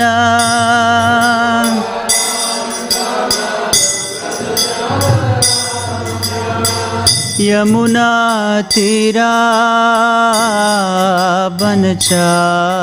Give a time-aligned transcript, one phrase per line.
[7.49, 9.33] यमुनातिरा
[11.61, 12.79] बनचारे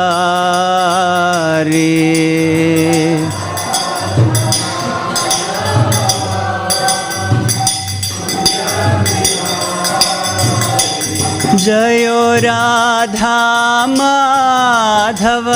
[11.63, 13.39] जयो राधा
[13.87, 15.49] माधव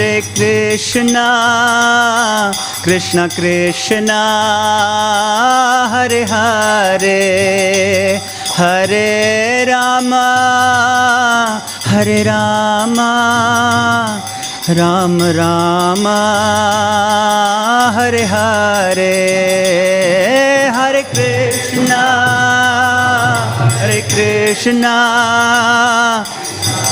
[0.00, 1.24] हरे कृष्णा
[2.84, 4.20] कृष्ण कृष्णा
[5.92, 7.18] हरे हरे
[8.58, 10.14] हरे राम
[11.88, 12.94] हरे राम
[14.78, 16.06] राम राम
[17.98, 19.12] हरे हरे
[20.78, 22.02] हरे कृष्णा
[23.76, 24.96] हरे कृष्णा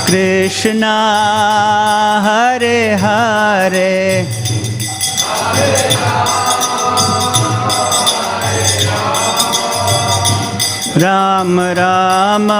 [0.10, 0.94] कृष्णा
[2.26, 4.22] हरे हरे।
[10.98, 12.52] राम राम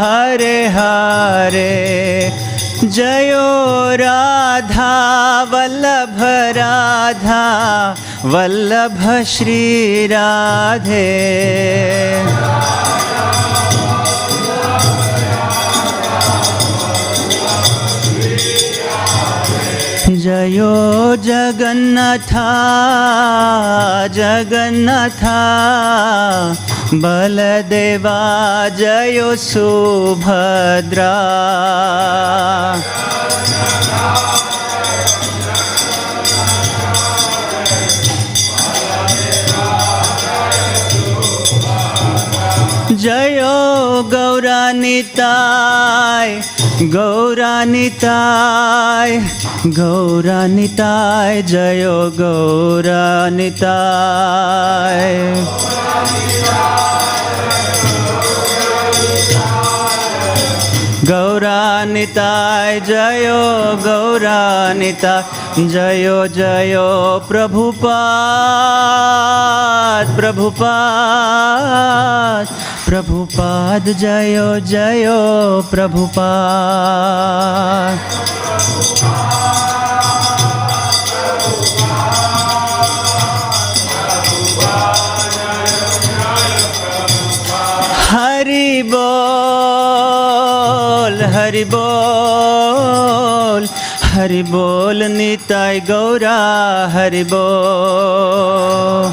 [0.00, 1.68] हरे हरे।
[2.84, 3.46] जयो
[4.02, 4.92] राधा
[5.52, 6.18] वल्लभ
[6.58, 7.44] राधा
[8.24, 11.06] वल्लभ श्री राधे।
[20.48, 22.44] जयो जगन्नाथा
[24.16, 25.40] जगन्नाथा।
[27.02, 28.20] बलदेवा
[28.80, 31.14] जयो सुभद्रा।
[43.04, 43.56] जयो
[44.12, 46.30] गौरानिताय
[46.94, 49.10] गौरानिताय
[49.66, 51.84] গৌরানিতায় জয়
[52.18, 53.38] গৌরানিতায়।
[61.06, 63.42] गौरानिताय जयो
[63.82, 65.22] गौरानिताय
[65.74, 66.88] जयो जयो
[67.28, 67.94] प्रभुपाद
[70.16, 70.58] प्रभुपाद
[72.88, 75.20] प्रभुपाद जयो जयो
[75.70, 76.26] प्रभुपाद।
[88.10, 89.37] हरि बोल।
[91.48, 93.62] হরি বল
[94.10, 96.38] হরি বল নিতাই গৌরা
[96.94, 99.08] হরি বল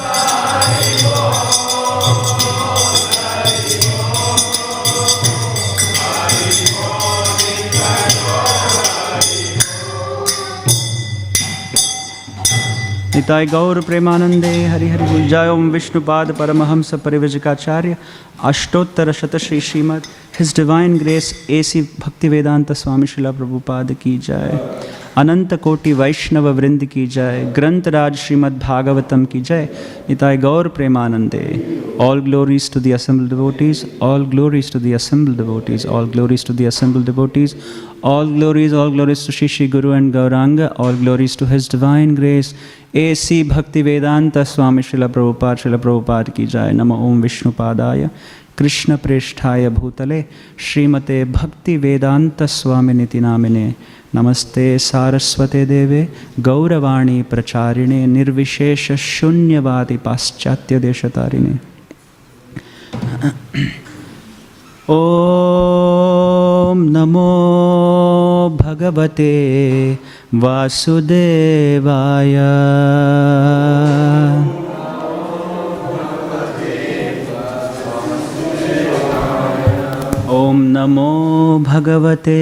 [13.15, 17.95] निताय गौर प्रेमानंदे हरि हरि बोल जय ओम विष्णुपाद परमहंस परिवजकाचार्य
[18.43, 20.07] अष्टोत्तर शत Shri Srimad
[20.39, 24.59] his divine grace A C Bhakti Vedanta Swami शिला प्रभुपाद की जय।
[25.17, 28.19] अनंत कोटि वैष्णव वृंद की जय ग्रंथ राज
[28.61, 29.67] भागवतम की जय।
[30.09, 31.43] निताय गौर प्रेमानंदे।
[32.01, 36.53] All glories to the assembled devotees all glories to the assembled devotees all glories to
[36.53, 37.55] the assembled devotees
[38.03, 42.15] all glories all glories to Shri Shri guru and Gauranga all glories to his divine
[42.15, 42.53] grace
[42.95, 48.09] A C Bhakti Vedanta Swami शिल प्रभुपाद शिल प्रभुपाद की जय नम ओम विष्णुपादाय
[48.57, 50.23] कृष्ण प्रेष्ठाय भूतले
[50.65, 53.73] श्रीमते भक्ति वेदांत स्वामी नितिनामिने
[54.15, 56.01] नमस्ते सारस्वते देवे,
[56.45, 61.55] गौरवाणी प्रचारिणे, निर्विशेष शून्यवादी पाश्चात्य देशतारिणे।
[64.89, 67.27] ॐ नमो
[68.59, 69.33] भगवते
[70.43, 72.35] वासुदेवाय।
[80.39, 81.13] ॐ नमो
[81.67, 82.41] भगवते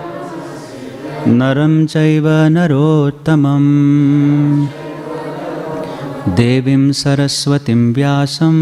[1.27, 3.65] नरं चैव नरोत्तमं
[6.35, 8.57] देवीं सरस्वतीं व्यासं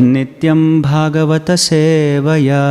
[0.04, 2.62] नित्यं भागवतसेवया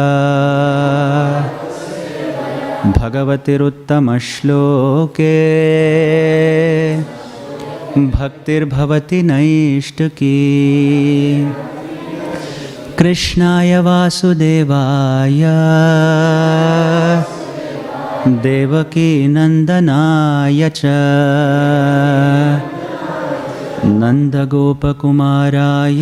[2.86, 5.26] भगवतिरुत्तमश्लोके।
[8.06, 10.34] भक्तिर्भवति नैष्टकी।
[12.98, 15.42] कृष्णाय वासुदेवाय।
[18.28, 20.82] देवकीनन्दनाय च।
[23.84, 26.00] नन्दगोपकुमाराय।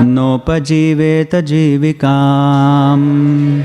[0.02, 3.62] नोपजीवेत जीविकाम्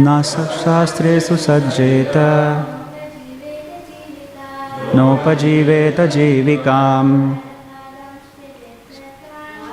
[0.00, 2.12] न शास्त्रेषु सज्जेत
[4.96, 7.36] नोपजीवेत जीविकाम्।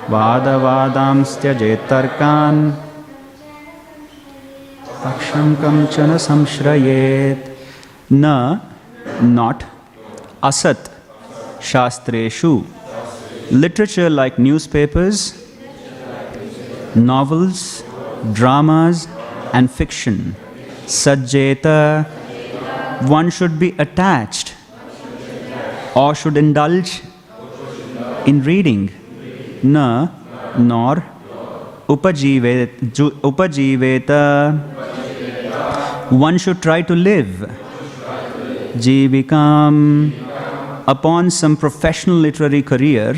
[0.10, 2.72] वादवादांस्त्यजेत्तर्कान्
[5.04, 7.55] पक्षं कञ्चन संश्रयेत्
[8.10, 8.62] न
[9.22, 9.64] not
[10.44, 10.90] asat
[11.60, 12.66] shastreshu.
[13.52, 15.42] Literature like newspapers
[16.96, 17.84] novels
[18.34, 19.08] dramas
[19.54, 20.36] and fiction.
[20.86, 22.06] Sajjeta
[23.08, 24.54] one should be attached
[25.96, 27.02] or should indulge
[28.26, 28.92] in reading.
[29.64, 30.10] Na
[30.58, 31.04] nor
[31.88, 32.82] upajiveta.
[36.10, 37.65] One should try to live
[38.84, 40.14] jivikam
[40.88, 43.14] upon some professional literary career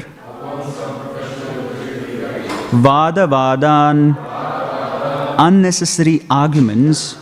[2.88, 4.16] vada vadan
[5.48, 7.18] unnecessary arguments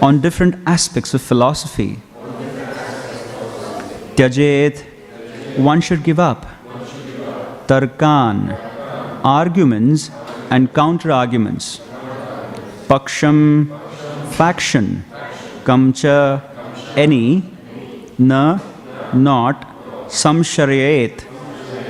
[0.00, 1.90] on different aspects of philosophy
[4.18, 4.82] Tyajet,
[5.58, 6.44] one should give up.
[7.68, 8.58] Tarkan,
[9.22, 10.10] arguments
[10.50, 11.78] and counter arguments.
[12.88, 13.68] Paksham,
[14.30, 15.04] faction.
[15.62, 16.42] Kamcha,
[16.96, 17.42] any.
[18.18, 18.58] Na,
[19.12, 19.64] not.
[20.08, 21.24] Samsharayet,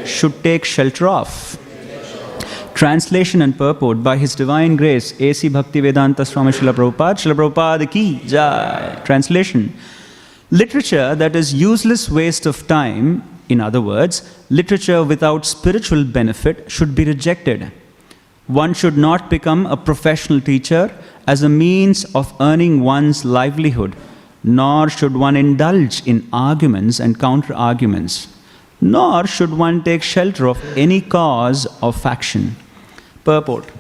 [0.07, 1.59] should take shelter of.
[2.75, 5.49] Translation and purport by His Divine Grace A.C.
[5.51, 7.16] Bhaktivedanta Swami Srila Prabhupada.
[7.16, 9.01] Srila Prabhupada ki jai.
[9.05, 9.72] Translation.
[10.51, 16.94] Literature that is useless waste of time, in other words, literature without spiritual benefit, should
[16.94, 17.70] be rejected.
[18.46, 20.90] One should not become a professional teacher
[21.27, 23.94] as a means of earning one's livelihood,
[24.56, 28.28] nor should one indulge in arguments and counter arguments,
[28.80, 32.56] nor should one take shelter of any cause of faction.
[33.24, 33.70] Purport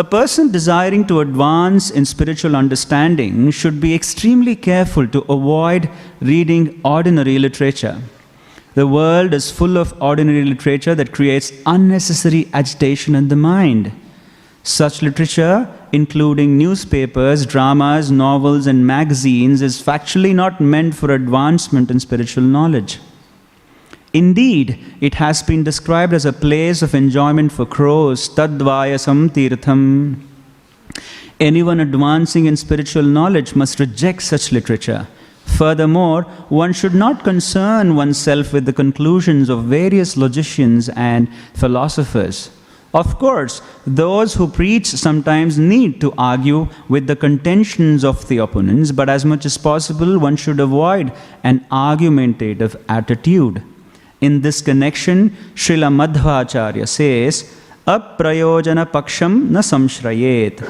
[0.00, 5.88] a person desiring to advance in spiritual understanding should be extremely careful to avoid
[6.20, 7.96] reading ordinary literature.
[8.74, 13.90] The world is full of ordinary literature that creates unnecessary agitation in the mind.
[14.66, 22.00] Such literature, including newspapers, dramas, novels, and magazines, is factually not meant for advancement in
[22.00, 22.98] spiritual knowledge.
[24.12, 30.28] Indeed, it has been described as a place of enjoyment for crows, tadvayasam tirtham.
[31.38, 35.06] Anyone advancing in spiritual knowledge must reject such literature.
[35.44, 42.50] Furthermore, one should not concern oneself with the conclusions of various logicians and philosophers.
[42.94, 48.92] Of course, those who preach sometimes need to argue with the contentions of the opponents,
[48.92, 53.62] but as much as possible, one should avoid an argumentative attitude.
[54.20, 57.54] In this connection, Srila Madhvacharya says,
[57.86, 60.62] Aprayojana paksham na samshrayet.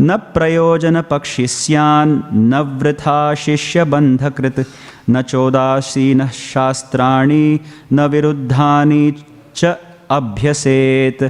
[0.00, 4.64] न प्रयोजन पक्षिस्यान् न वृथा शिष्य बन्धकृत
[5.10, 7.60] न शास्त्राणि
[7.92, 9.14] न विरुद्धानि
[9.56, 9.64] च
[10.10, 11.22] अभ्यसेत्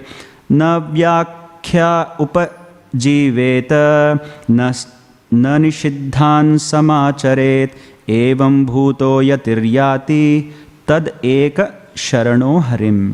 [0.50, 0.62] न
[0.92, 3.72] व्याख्या उपजीवेत
[4.50, 4.70] न
[5.32, 7.78] न निषिद्धान् समाचरेत्
[8.10, 10.26] एवं भूतो यतिर्याति
[10.88, 11.60] तद एक
[12.08, 13.08] शरणो हरिम्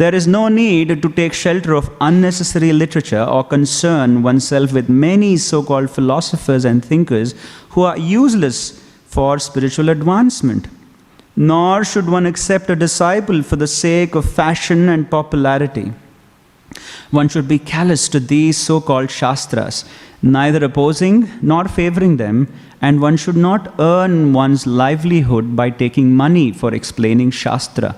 [0.00, 5.36] There is no need to take shelter of unnecessary literature or concern oneself with many
[5.36, 7.34] so called philosophers and thinkers
[7.70, 10.68] who are useless for spiritual advancement.
[11.48, 15.92] Nor should one accept a disciple for the sake of fashion and popularity.
[17.10, 19.86] One should be callous to these so called Shastras,
[20.20, 26.52] neither opposing nor favoring them, and one should not earn one's livelihood by taking money
[26.52, 27.96] for explaining Shastra.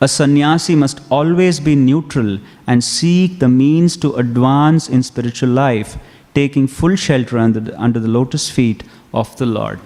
[0.00, 5.98] A sannyasi must always be neutral and seek the means to advance in spiritual life,
[6.36, 9.80] taking full shelter under the, under the lotus feet of the Lord.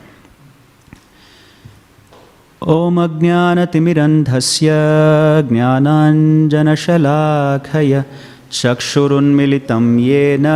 [2.69, 4.71] ॐ अज्ञानतिमिरन्धस्य
[5.53, 8.05] ज्ञानाञ्जनशलाखय
[8.53, 10.47] चक्षुरुन्मिलितं येन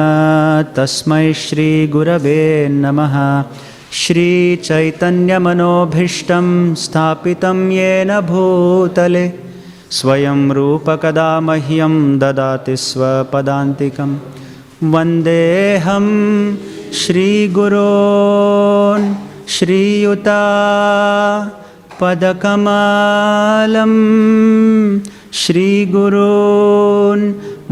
[0.76, 3.44] तस्मै श्रीगुरवे नमः।
[3.92, 9.32] श्रीचैतन्यमनोभीष्टं स्थापितं येन भूतले।
[9.90, 14.18] स्वयं रूपकदा मह्यं ददाति स्वपदान्तिकं।
[14.90, 16.06] वन्देऽहं
[16.92, 19.14] श्रीगुरोन्
[19.48, 20.40] श्रीयुता।
[22.00, 23.94] पदकमालं
[25.42, 27.24] श्रीगुरून्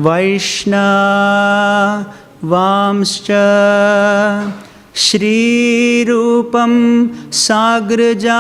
[0.07, 0.79] वैष्णवांश्च
[5.05, 6.75] श्रीरूपं
[7.43, 8.33] साग्रजातं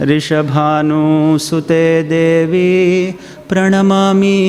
[0.00, 3.12] ऋषभानुसुते देवी
[3.48, 4.40] प्रणमामि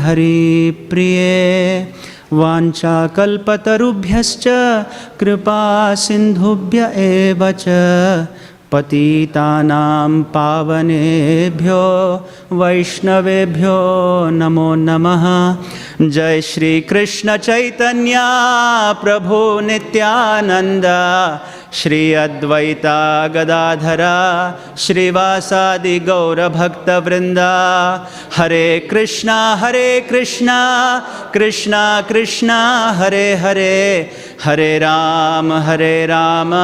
[0.00, 1.36] हरिप्रिये।
[2.32, 4.44] वाञ्छाकल्पतरुभ्यश्च
[5.20, 7.64] कृपासिन्धुभ्य एव च।
[8.72, 11.82] पतितानां पावनेभ्यो
[12.52, 13.78] वैष्णवेभ्यो
[14.30, 15.24] नमो नमः।
[16.02, 18.14] जय श्री कृष्ण चैतन्य
[19.02, 20.86] प्रभो नित्यानन्द।
[21.76, 24.16] श्री अद्वैता गदाधरा
[24.78, 27.50] श्रीवासादि गौरभक्तवृन्दा
[28.36, 30.58] हरे कृष्णा हरे कृष्णा
[31.34, 32.58] कृष्णा कृष्णा,
[32.98, 34.10] हरे हरे
[34.44, 36.54] हरे राम हरे राम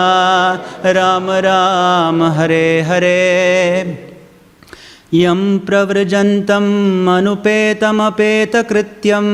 [0.97, 4.12] राम राम, हरे हरे।
[5.15, 9.27] यं प्रव्रजन्तम् अनुपेतमपेतकृत्यं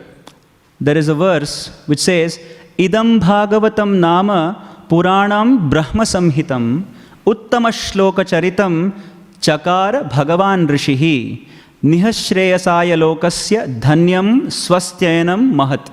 [0.81, 2.39] there is a verse which says,
[2.79, 6.85] Idam Bhagavatam Nama Puranam Brahma Samhitam
[7.27, 8.93] Uttama Shloka Charitam
[9.41, 11.49] Chakar Bhagavan Rishihi
[11.83, 15.91] निःश्रेयसाय लोकस्य धन्यम स्वस्थ्ययनम महत्।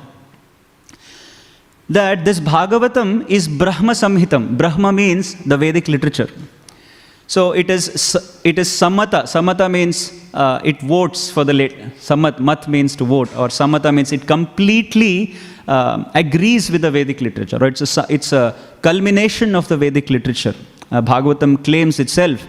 [1.89, 6.29] दैट दिस भागवतम इज़ ब्रह्म संहितम ब्रह्म means the vedic literature
[7.29, 7.89] so it is
[8.45, 10.09] it is समत समत means
[10.65, 15.15] it votes for the late समत मत means to vote or समत means it completely
[16.17, 18.49] agrees with the vedic literature it's it's a
[18.83, 22.39] culmination of the vedic literature Bhagavatam claims itself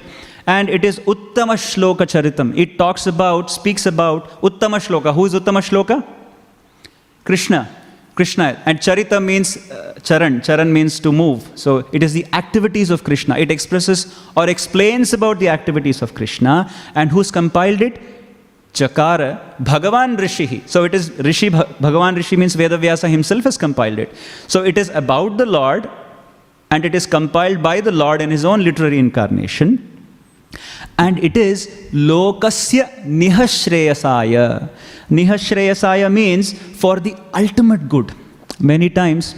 [0.46, 2.56] and it is Uttama Shloka Charitam.
[2.56, 5.14] It talks about, speaks about Uttama Shloka.
[5.14, 6.06] Who is Uttama Shloka?
[7.24, 7.68] Krishna.
[8.14, 8.62] Krishna.
[8.66, 10.42] And Charita means uh, Charan.
[10.42, 11.50] Charan means to move.
[11.54, 13.36] So it is the activities of Krishna.
[13.38, 16.70] It expresses or explains about the activities of Krishna.
[16.94, 18.00] And who's compiled it?
[18.74, 20.62] Chakara, Bhagavan Rishi.
[20.66, 24.12] So it is Rishi, Bhagavan Rishi means Vedavyasa himself has compiled it.
[24.48, 25.88] So it is about the Lord
[26.70, 29.93] and it is compiled by the Lord in his own literary incarnation.
[30.98, 34.68] And it is lokasya nihashreyasaya.
[35.10, 38.12] Nihashreyasaya means for the ultimate good.
[38.60, 39.34] Many times,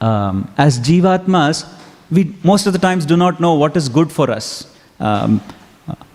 [0.00, 1.70] um, as jivatmas,
[2.10, 4.74] we most of the times do not know what is good for us.
[4.98, 5.40] Um,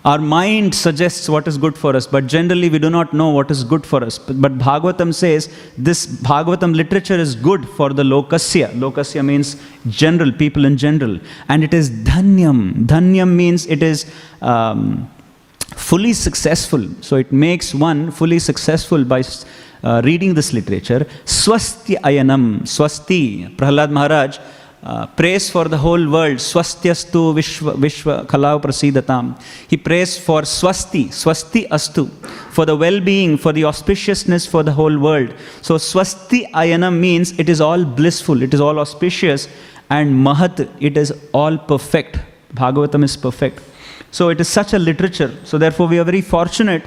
[0.04, 3.50] our mind suggests what is good for us, but generally we do not know what
[3.50, 4.18] is good for us.
[4.18, 8.70] But, but Bhagavatam says this Bhagavatam literature is good for the lokasya.
[8.72, 9.56] Lokasya means
[9.88, 11.18] general, people in general.
[11.50, 12.86] And it is dhanyam.
[12.86, 14.10] Dhanyam means it is
[14.40, 15.10] um,
[15.74, 16.82] fully successful.
[17.02, 19.22] So it makes one fully successful by
[19.84, 21.06] uh, reading this literature.
[21.26, 22.62] Swasti ayanam.
[22.62, 23.54] Swasti.
[23.56, 24.38] Prahlad Maharaj
[24.82, 26.38] uh, prays for the whole world.
[26.38, 29.40] Swastyastu Vishwa, Vishwa Kalau Prasidatam.
[29.68, 32.08] He prays for Swasti, Swasti Astu,
[32.50, 35.34] for the well being, for the auspiciousness for the whole world.
[35.60, 39.48] So, Swasti Ayanam means it is all blissful, it is all auspicious,
[39.90, 42.18] and Mahat, it is all perfect.
[42.54, 43.62] Bhagavatam is perfect.
[44.10, 45.34] So, it is such a literature.
[45.44, 46.84] So, therefore, we are very fortunate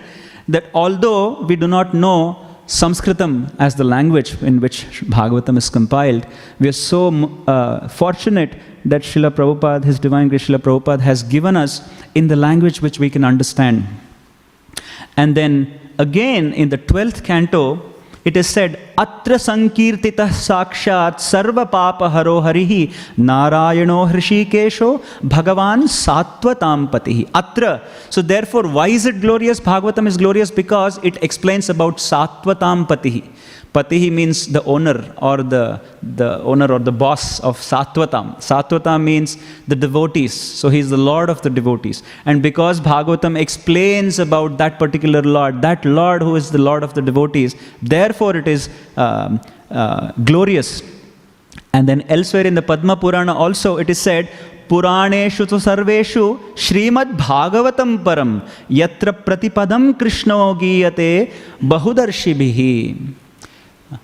[0.48, 6.26] that although we do not know Sanskritam as the language in which Bhagavatam is compiled,
[6.60, 7.08] we are so
[7.48, 12.36] uh, fortunate that Srila Prabhupada, His Divine Grace Srila Prabhupada, has given us in the
[12.36, 13.86] language which we can understand.
[15.18, 17.93] And then again in the 12th canto,
[18.26, 22.88] it is said अत्र संकीर्ति साक्षात सर्व पाप हरो हरि
[23.20, 24.92] नारायणो हृषिकेशो
[25.26, 27.78] भगवान सात्वताम पति अत्र
[28.12, 33.22] so therefore why's it glorious Bhagavatam is glorious because it explains about सात्वताम पति
[33.73, 38.37] Patihi means the owner or the, the owner or the boss of Satwatam.
[38.37, 39.37] Satwatam means
[39.67, 40.33] the devotees.
[40.33, 42.03] So he is the Lord of the devotees.
[42.25, 46.95] And because Bhagavatam explains about that particular Lord, that Lord who is the Lord of
[46.95, 50.83] the devotees, therefore it is um, uh, glorious.
[51.73, 54.31] And then elsewhere in the Padma Purana also it is said,
[54.71, 56.25] पुराणेषु तु सर्वेषु
[56.65, 58.33] श्रीमद्भागवतं परं
[58.81, 61.11] यत्र प्रतिपदं कृष्णो गीयते
[61.73, 62.61] बहुदर्शिभिः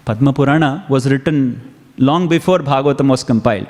[0.05, 3.67] Padma Purana was written long before Bhagavatam was compiled.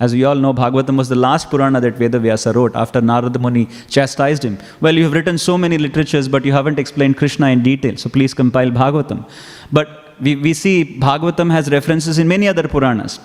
[0.00, 3.68] As we all know, Bhagavatam was the last Purana that Vedavyasa wrote after Narada Muni
[3.88, 4.58] chastised him.
[4.80, 8.10] Well, you have written so many literatures, but you haven't explained Krishna in detail, so
[8.10, 9.28] please compile Bhagavatam.
[9.72, 9.88] But
[10.20, 13.20] we, we see Bhagavatam has references in many other Puranas.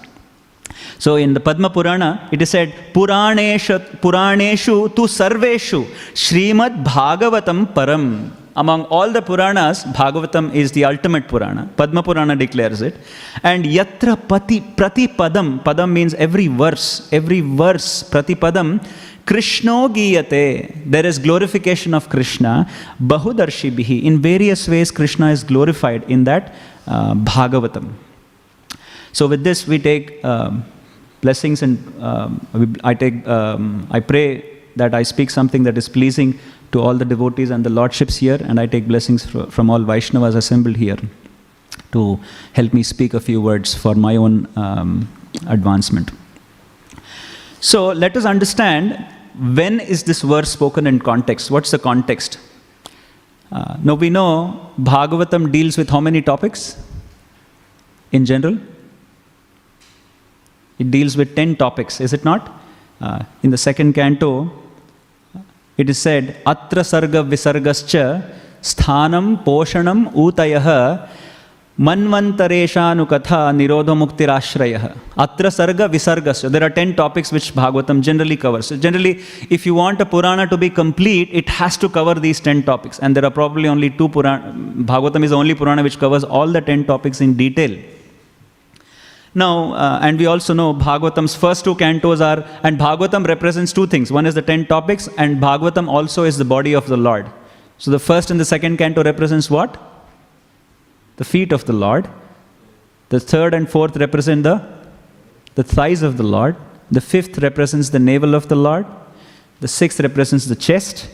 [1.00, 8.32] So in the Padma Purana, it is said, Puraneshu, Puraneshu tu sarveshu Srimad Bhagavatam param.
[8.60, 11.70] Among all the Puranas, Bhagavatam is the ultimate Purana.
[11.78, 12.94] Padma Purana declares it.
[13.42, 18.86] And Yatra pati, Prati Padam, Padam means every verse, every verse, Prati Padam,
[19.26, 22.70] Krishno Giyate, there is glorification of Krishna,
[23.02, 24.04] Bahudarshi Bihi.
[24.04, 26.54] In various ways, Krishna is glorified in that
[26.86, 27.94] uh, Bhagavatam.
[29.14, 30.66] So with this, we take um,
[31.22, 32.46] blessings and um,
[32.84, 36.40] I take, um, I pray that I speak something that is pleasing
[36.72, 40.36] to all the devotees and the lordships here, and I take blessings from all Vaishnavas
[40.36, 40.98] assembled here
[41.92, 42.20] to
[42.54, 45.08] help me speak a few words for my own um,
[45.48, 46.12] advancement.
[47.60, 49.06] So let us understand
[49.58, 51.50] when is this verse spoken in context?
[51.52, 52.40] What's the context?
[53.52, 56.82] Uh, now we know Bhagavatam deals with how many topics
[58.12, 58.58] in general?
[60.78, 62.62] It deals with 10 topics, is it not?
[63.02, 64.52] Uh, in the second canto,
[65.80, 67.96] it is said अत्र सर्ग विसर्गश्च
[68.64, 70.56] स्थानम पोषणम ऊतय
[71.78, 74.74] मन्वंतरेशानुकथा निरोध मुक्तिराश्रय
[75.18, 79.16] अत्र सर्ग विसर्गस् there are ten topics which Bhagavatam generally covers generally
[79.52, 83.00] if you want a Purana to be complete it has to cover these ten topics
[83.04, 84.40] and there are probably only two Purana
[84.86, 87.80] Bhagavatam is only Purana which covers all the ten topics in detail
[89.36, 93.86] Now, uh, and we also know Bhagavatam's first two cantos are, and Bhagavatam represents two
[93.86, 94.12] things.
[94.12, 97.28] One is the ten topics, and Bhagavatam also is the body of the Lord.
[97.78, 99.78] So the first and the second canto represents what?
[101.18, 102.10] The feet of the Lord.
[103.10, 104.66] The third and fourth represent the,
[105.56, 106.56] the thighs of the Lord.
[106.92, 108.86] The fifth represents the navel of the Lord.
[109.60, 111.10] The sixth represents the chest.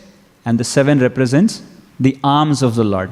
[0.46, 1.64] And the seventh represents
[2.00, 3.12] the arms of the Lord.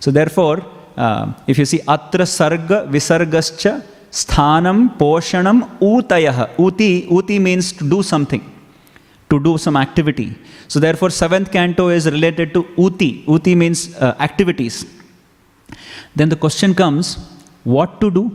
[0.00, 0.64] So therefore,
[0.96, 6.50] uh, if you see Atra Sarga Visargascha Sthanam, Poshanam, Utayah.
[6.58, 8.42] Uti, Uti means to do something,
[9.28, 10.36] to do some activity.
[10.68, 13.24] So therefore, seventh canto is related to Uti.
[13.28, 14.86] Uti means uh, activities.
[16.16, 17.18] Then the question comes,
[17.64, 18.30] what to do?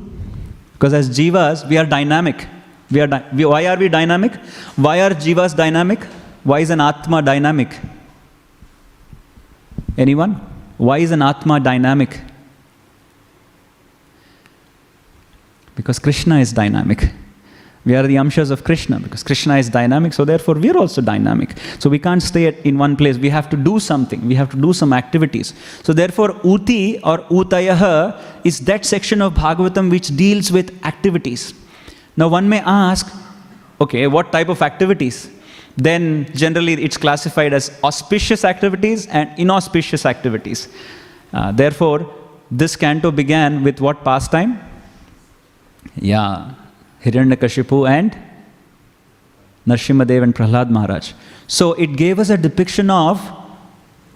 [0.74, 2.48] Because as jivas, we are dynamic.
[2.92, 4.36] We are di- we, why are we dynamic?
[4.76, 6.04] Why are jivas dynamic?
[6.44, 7.78] Why is an atma dynamic?
[9.98, 10.34] Anyone?
[10.78, 12.22] Why is an atma dynamic?
[15.76, 17.12] Because Krishna is dynamic.
[17.86, 21.02] We are the amshas of Krishna because Krishna is dynamic, so therefore we are also
[21.02, 21.52] dynamic.
[21.78, 23.20] So we can't stay in one place.
[23.20, 24.28] We have to do something.
[24.28, 25.54] We have to do some activities.
[25.84, 31.54] So therefore, Uti or Utayaha is that section of Bhagavatam which deals with activities.
[32.18, 33.08] Now one may ask,
[33.80, 35.30] okay, what type of activities?
[35.78, 40.70] Then generally it's classified as auspicious activities and inauspicious activities.
[41.34, 42.12] Uh, therefore,
[42.50, 44.60] this canto began with what pastime?
[45.96, 46.54] Yeah,
[47.04, 48.18] Hiranyakashipu and
[49.68, 51.14] Narsimadev and Prahlad Maharaj.
[51.48, 53.20] So it gave us a depiction of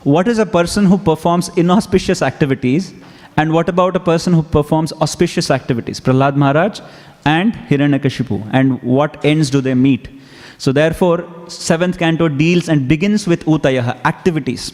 [0.03, 2.93] what is a person who performs inauspicious activities
[3.39, 6.01] And what about a person who performs auspicious activities?
[6.01, 6.82] Prahlad Maharaj
[7.23, 8.49] and Hiranyakashipu.
[8.51, 10.10] And what ends do they meet?
[10.58, 14.73] So therefore, seventh canto deals and begins with Utayaha, activities.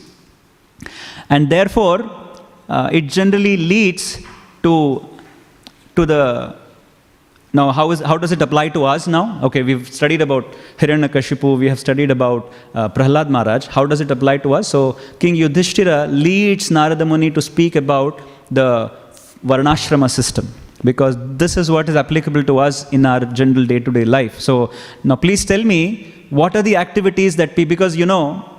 [1.30, 2.10] And therefore,
[2.68, 4.24] uh, it generally leads
[4.64, 5.08] to,
[5.96, 6.56] to the
[7.58, 9.40] now, how, is, how does it apply to us now?
[9.44, 10.46] Okay, we've studied about
[10.78, 13.68] Hiranyakashipu, we have studied about uh, Prahlad Maharaj.
[13.68, 14.68] How does it apply to us?
[14.68, 18.92] So, King Yudhishthira leads Narada Muni to speak about the
[19.46, 20.48] Varnashrama system
[20.84, 24.40] because this is what is applicable to us in our general day to day life.
[24.40, 24.72] So,
[25.04, 28.55] now please tell me what are the activities that, we, because you know,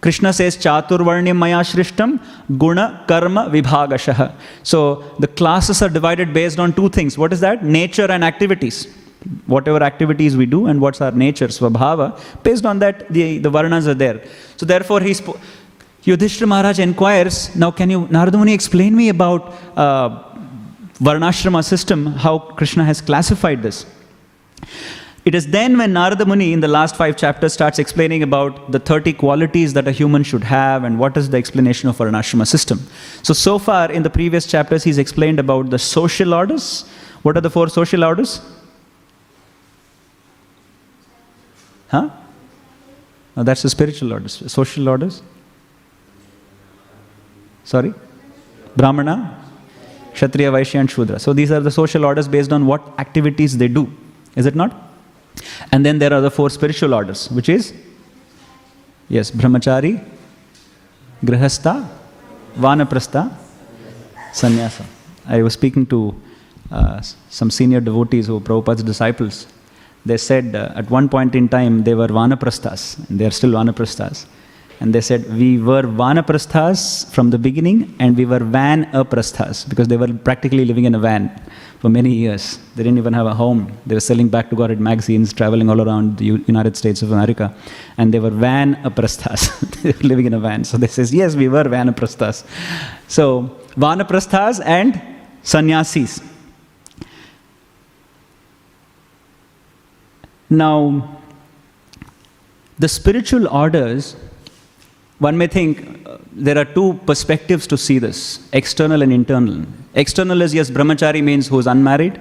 [0.00, 2.20] Krishna says Chaturvarnyam Maya Shrishtam
[2.56, 4.34] Guna Karma Vibhagashah.
[4.62, 7.18] So the classes are divided based on two things.
[7.18, 7.64] What is that?
[7.64, 8.94] Nature and activities.
[9.46, 13.86] Whatever activities we do and what's our nature, Swabhava, based on that the, the Varnas
[13.86, 14.24] are there.
[14.56, 15.14] So therefore he
[16.04, 20.22] Yudhishthira Maharaj inquires, now can you, Naradamuni, explain me about uh,
[20.94, 23.84] Varnashrama system, how Krishna has classified this.
[25.24, 28.78] It is then when Narada Muni in the last five chapters starts explaining about the
[28.78, 32.80] 30 qualities that a human should have and what is the explanation of Varnashrama system.
[33.22, 36.88] So, so far in the previous chapters, he's explained about the social orders.
[37.22, 38.40] What are the four social orders?
[41.88, 42.08] Huh?
[43.36, 44.42] No, that's the spiritual orders.
[44.50, 45.22] Social orders?
[47.64, 47.92] Sorry?
[48.74, 49.44] Brahmana,
[50.14, 51.18] Kshatriya, Vaishya, and Shudra.
[51.18, 53.92] So these are the social orders based on what activities they do.
[54.34, 54.89] Is it not?
[55.72, 57.72] And then there are the four spiritual orders, which is
[59.08, 60.02] yes, brahmachari,
[61.24, 61.88] grihastha,
[62.56, 63.32] vanaprastha,
[64.32, 64.84] sannyasa.
[65.26, 66.14] I was speaking to
[66.70, 69.46] uh, some senior devotees who are Prabhupada's disciples.
[70.06, 73.50] They said uh, at one point in time they were vanaprasthas, and they are still
[73.50, 74.26] vanaprasthas.
[74.80, 79.88] And they said, we were vanaprasthas from the beginning and we were van aprasthas because
[79.88, 81.30] they were practically living in a van
[81.80, 82.58] for many years.
[82.76, 83.70] They didn't even have a home.
[83.84, 87.54] They were selling back to Godhead magazines, traveling all around the United States of America.
[87.98, 89.60] And they were van aprasthas.
[89.82, 90.64] they were living in a van.
[90.64, 92.44] So they says, yes, we were van aprasthas.
[93.06, 95.00] So vanaprasthas and
[95.42, 96.22] sannyasis.
[100.48, 101.20] Now,
[102.78, 104.16] the spiritual orders
[105.20, 109.66] one may think uh, there are two perspectives to see this external and internal.
[109.94, 112.18] External is yes, brahmachari means who is unmarried,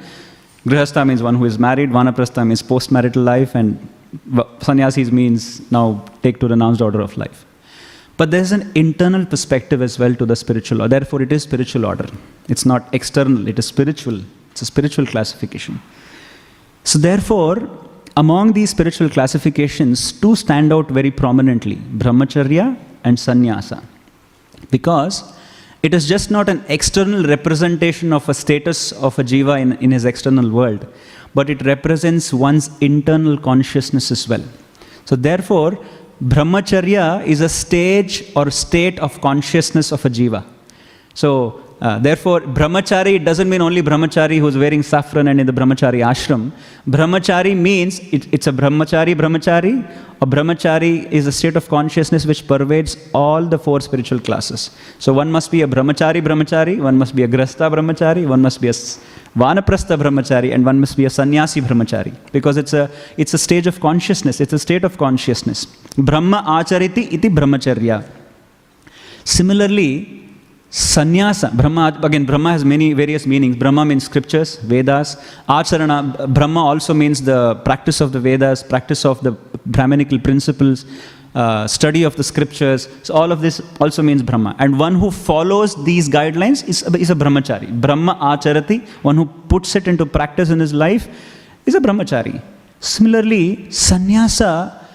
[0.65, 3.79] grihastha means one who is married, vanaprastha means post marital life, and
[4.61, 7.45] sannyasis means now take to renounced order of life.
[8.17, 10.99] But there's an internal perspective as well to the spiritual, order.
[10.99, 12.09] therefore it is spiritual order.
[12.49, 14.19] It's not external, it is spiritual.
[14.51, 15.81] It's a spiritual classification.
[16.83, 17.69] So therefore,
[18.17, 23.83] among these spiritual classifications, two stand out very prominently brahmacharya and sannyasa.
[24.71, 25.33] Because
[25.81, 29.91] it is just not an external representation of a status of a jiva in, in
[29.91, 30.85] his external world,
[31.33, 34.43] but it represents one's internal consciousness as well.
[35.05, 35.79] So, therefore,
[36.21, 40.45] brahmacharya is a stage or state of consciousness of a jiva.
[41.13, 45.99] So, uh, therefore, brahmachari doesn't mean only brahmachari who's wearing saffron and in the brahmachari
[46.11, 46.51] ashram.
[46.85, 49.89] Brahmachari means it, it's a brahmachari brahmachari.
[50.21, 54.71] A brahmachari is a state of consciousness which pervades all the four spiritual classes.
[54.99, 58.59] So one must be a brahmachari brahmachari, one must be a grihastha brahmachari, one must
[58.59, 62.13] be a vanaprastha brahmachari, and one must be a sannyasi brahmachari.
[62.33, 65.65] Because it's a, it's a stage of consciousness, it's a state of consciousness.
[65.97, 68.05] Brahma achariti iti brahmacharya.
[69.23, 70.28] Similarly,
[70.69, 73.55] Sannyasa, Brahma, again, Brahma has many various meanings.
[73.55, 75.15] Brahma means scriptures, Vedas.
[75.47, 79.31] Acharana, Brahma also means the practice of the Vedas, practice of the
[79.65, 80.85] Brahmanical principles,
[81.33, 82.87] uh, study of the scriptures.
[83.01, 84.55] So, all of this also means Brahma.
[84.59, 87.81] And one who follows these guidelines is, is a Brahmachari.
[87.81, 91.07] Brahma Acharati, one who puts it into practice in his life,
[91.65, 92.41] is a Brahmachari.
[92.79, 94.87] Similarly, Sannyasa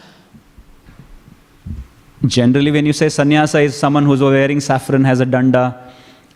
[2.26, 5.92] Generally, when you say sannyasa is someone who's wearing saffron, has a danda,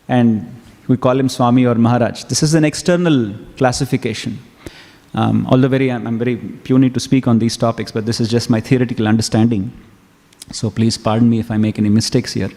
[0.07, 0.45] and
[0.87, 2.23] we call him Swami or Maharaj.
[2.25, 4.39] This is an external classification.
[5.13, 8.29] Um, although very, I'm, I'm, very puny to speak on these topics, but this is
[8.29, 9.71] just my theoretical understanding.
[10.51, 12.51] So please pardon me if I make any mistakes here.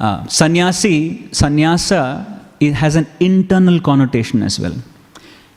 [0.00, 4.74] Uh, sannyasi, sannyasa, it has an internal connotation as well.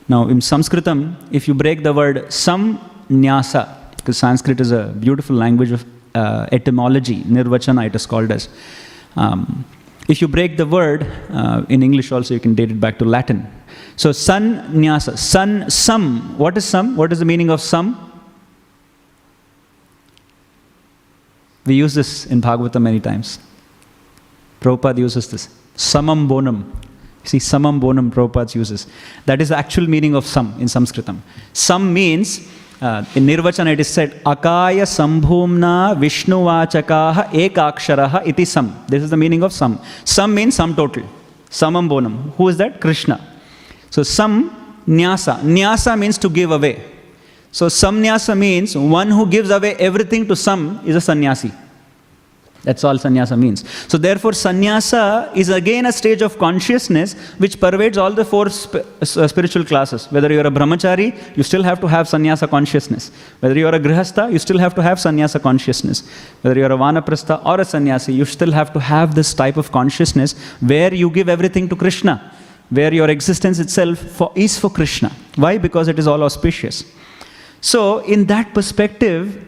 [0.08, 5.36] Now, in Sanskritam, if you break the word sam samnyasa, because Sanskrit is a beautiful
[5.36, 5.86] language of
[6.20, 8.50] uh, etymology, nirvachana it is called as.
[9.16, 9.66] Um,
[10.08, 13.06] if you break the word, uh, in English also you can date it back to
[13.06, 13.40] Latin.
[13.98, 14.44] So sun
[14.84, 16.38] nyasa, sun, sum.
[16.38, 16.96] What is sum?
[16.96, 17.88] What is the meaning of sum?
[21.66, 23.40] We use this in Bhagavatam many times.
[24.62, 25.50] Prabhupada uses this.
[25.76, 26.64] Samam bonam.
[27.26, 28.88] See, samam bonam Prabhupada uses.
[29.26, 31.20] That is the actual meaning of sum in Sanskritam.
[31.52, 32.48] Sum means,
[32.84, 39.44] in निर्वचन it is said अकाय संभूमना विष्णुवाचका एकाक्षर इति सम this is the meaning
[39.44, 41.04] of some some mean some total
[41.52, 43.16] समम Bonham who is that Krishna
[43.92, 44.44] so सम
[44.90, 46.76] न्यास न्यास means to give away
[47.54, 51.52] so सम न्यास means one who gives away everything to some is a sannyasi
[52.68, 53.64] That's all sannyasa means.
[53.88, 57.14] So, therefore, sannyasa is again a stage of consciousness
[57.44, 60.12] which pervades all the four sp- uh, spiritual classes.
[60.12, 63.10] Whether you're a brahmachari, you still have to have sannyasa consciousness.
[63.40, 66.04] Whether you're a grihastha, you still have to have sannyasa consciousness.
[66.42, 69.72] Whether you're a vanaprastha or a sannyasi, you still have to have this type of
[69.72, 72.34] consciousness where you give everything to Krishna,
[72.70, 75.10] where your existence itself for, is for Krishna.
[75.38, 75.58] Why?
[75.58, 76.84] Because it is all auspicious.
[77.62, 79.42] So, in that perspective,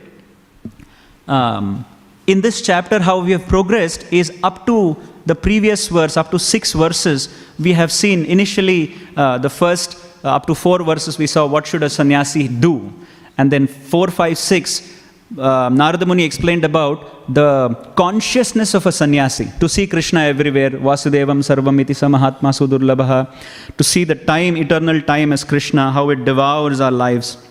[1.28, 1.86] um,
[2.32, 6.38] in this chapter, how we have progressed is up to the previous verse, up to
[6.38, 7.28] six verses,
[7.60, 11.66] we have seen initially uh, the first uh, up to four verses, we saw what
[11.66, 12.94] should a sannyasi do.
[13.40, 14.96] And then four, five, six,
[15.40, 21.42] uh, Narada Muni explained about the consciousness of a sannyasi to see Krishna everywhere, Vasudevam
[21.42, 23.34] Sarvam iti samahatma sudurlabha,
[23.76, 27.49] to see the time, eternal time as Krishna, how it devours our lives.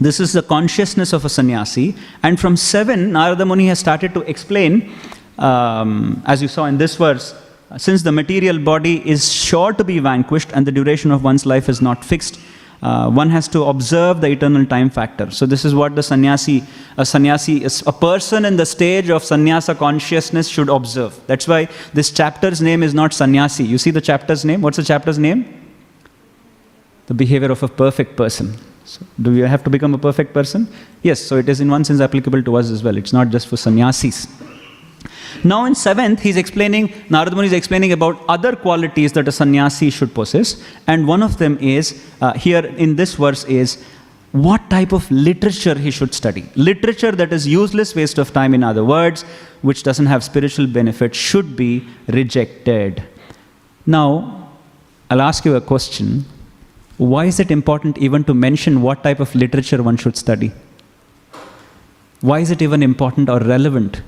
[0.00, 1.94] This is the consciousness of a sannyasi.
[2.22, 4.92] And from 7, Narada Muni has started to explain,
[5.38, 7.34] um, as you saw in this verse,
[7.76, 11.68] since the material body is sure to be vanquished and the duration of one's life
[11.68, 12.38] is not fixed,
[12.82, 15.30] uh, one has to observe the eternal time factor.
[15.30, 16.62] So this is what the sannyasi,
[16.98, 21.18] a sannyasi, a person in the stage of sannyasa consciousness should observe.
[21.26, 23.64] That's why this chapter's name is not sannyasi.
[23.64, 24.60] You see the chapter's name?
[24.60, 25.72] What's the chapter's name?
[27.06, 28.54] The behavior of a perfect person.
[28.84, 30.68] So, do you have to become a perfect person?
[31.02, 32.96] Yes, so it is in one sense applicable to us as well.
[32.96, 34.26] It's not just for sannyasis.
[35.42, 39.90] Now, in seventh, he's explaining, Narada Muni is explaining about other qualities that a sannyasi
[39.90, 40.62] should possess.
[40.86, 43.82] And one of them is, uh, here in this verse, is
[44.32, 46.44] what type of literature he should study.
[46.56, 49.22] Literature that is useless waste of time, in other words,
[49.62, 53.02] which doesn't have spiritual benefit, should be rejected.
[53.86, 54.50] Now,
[55.10, 56.24] I'll ask you a question
[56.96, 60.52] why is it important even to mention what type of literature one should study?
[62.20, 64.02] Why is it even important or relevant?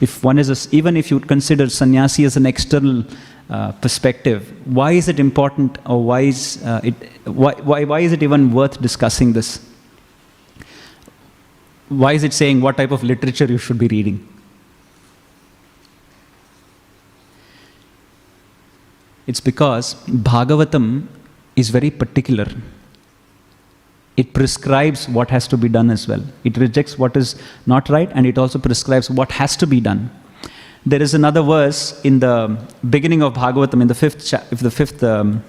[0.00, 3.04] If one is, a, even if you consider sannyasi as an external
[3.50, 6.94] uh, perspective, why is it important or why is, uh, it,
[7.24, 9.64] why, why, why is it even worth discussing this?
[11.88, 14.26] Why is it saying what type of literature you should be reading?
[19.26, 21.06] It's because Bhagavatam
[21.58, 22.46] is very particular.
[24.16, 26.22] It prescribes what has to be done as well.
[26.44, 27.36] It rejects what is
[27.66, 30.10] not right and it also prescribes what has to be done.
[30.86, 32.34] There is another verse in the
[32.88, 35.42] beginning of Bhagavatam, in the fifth, cha- the fifth, um,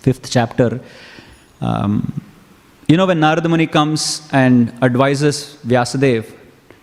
[0.00, 0.80] fifth chapter.
[1.60, 2.20] Um,
[2.88, 6.26] you know, when Narada Muni comes and advises Vyasadeva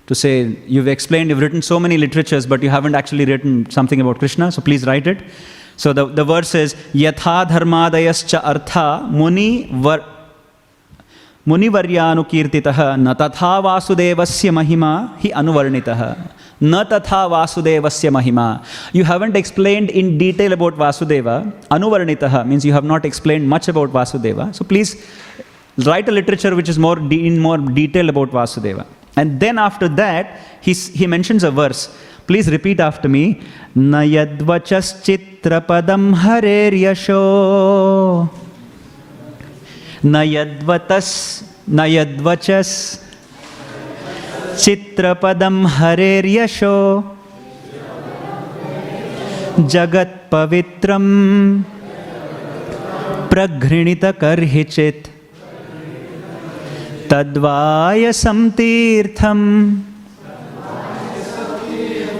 [0.07, 4.01] to say, You've explained, you've written so many literatures, but you haven't actually written something
[4.01, 5.23] about Krishna, so please write it.
[5.76, 10.04] So the, the verse says, Yatha dharmadayascha artha muni var
[11.48, 16.02] मुनिवर्यानुकीर्तितः न तथा वासुदेवस्य महिमा हि अनुवर्णितः
[16.62, 18.46] न तथा वासुदेवस्य महिमा
[18.92, 21.36] you haven't explained in detail about vasudeva
[21.76, 24.94] anuvarnitah means you have not explained much about vasudeva so please
[25.86, 29.88] write a literature which is more de- in more detail about vasudeva and then after
[29.88, 31.88] that he, he mentions a verse
[32.27, 33.25] Please repeat after me
[33.77, 37.21] न यदचित्र पदम हरेर्यशो
[40.05, 41.09] न यदतस
[41.69, 42.71] न यदचस
[44.63, 46.75] चित्रपदम हरेर्यशो
[49.73, 51.03] जगत पवित्रम
[57.11, 59.41] तद्वाय संतीर्थम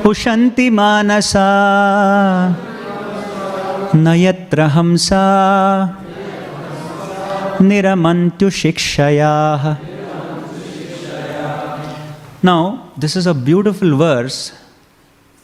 [0.09, 1.47] उशन्ति मानसा
[3.95, 5.23] न यत्र हंसा
[7.69, 9.63] निरमन्तुशिक्षयाः
[12.49, 12.59] now
[13.03, 14.39] this is a beautiful verse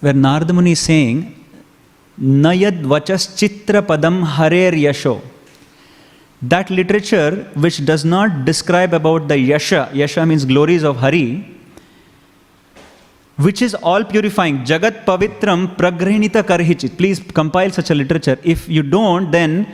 [0.02, 1.20] where Naradamuni sang
[2.46, 5.16] न यद्वचश्चित्रपदं हरेर्यशो
[6.42, 11.26] that literature which does not describe about the yasha yasha means glories of hari
[13.46, 14.60] which is all purifying.
[14.72, 16.98] Jagat pavitram pragrinita karhichit.
[16.98, 18.38] Please compile such a literature.
[18.44, 19.68] If you don't, then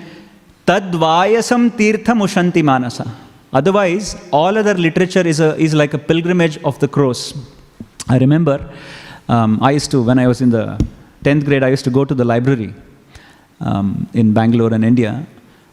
[0.66, 3.10] Tadvayasam tirtham ushanti manasa.
[3.54, 7.34] Otherwise, all other literature is, a, is like a pilgrimage of the cross.
[8.10, 8.70] I remember
[9.30, 10.66] um, I used to, when I was in the
[11.24, 12.74] 10th grade, I used to go to the library.
[13.60, 15.26] um, in Bangalore and India,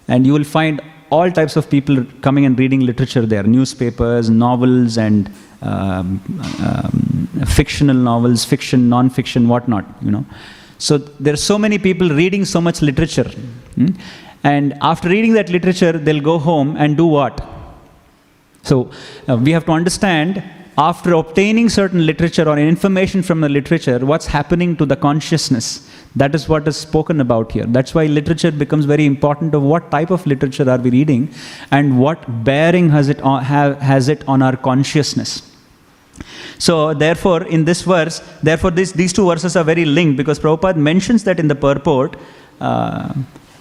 [0.09, 0.81] and you will find
[1.11, 5.33] all types of people coming and reading literature there newspapers, novels, and
[7.47, 10.25] fictional novels, fiction, non fiction, whatnot, you know.
[10.79, 13.31] So there are so many people reading so much literature.
[13.77, 13.89] hmm?
[14.43, 17.43] And after reading that literature, they'll go home and do what?
[18.63, 18.91] So
[19.29, 20.43] uh, we have to understand
[20.77, 25.89] after obtaining certain literature or information from the literature, what's happening to the consciousness.
[26.17, 27.65] That is what is spoken about here.
[27.65, 31.33] That's why literature becomes very important of what type of literature are we reading
[31.71, 35.54] and what bearing has it on, have, has it on our consciousness.
[36.59, 40.77] So, therefore, in this verse, therefore, this, these two verses are very linked because Prabhupada
[40.77, 42.17] mentions that in the purport.
[42.61, 43.13] Uh,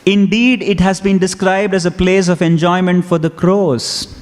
[0.05, 4.13] Indeed, it has been described as a place of enjoyment for the crows.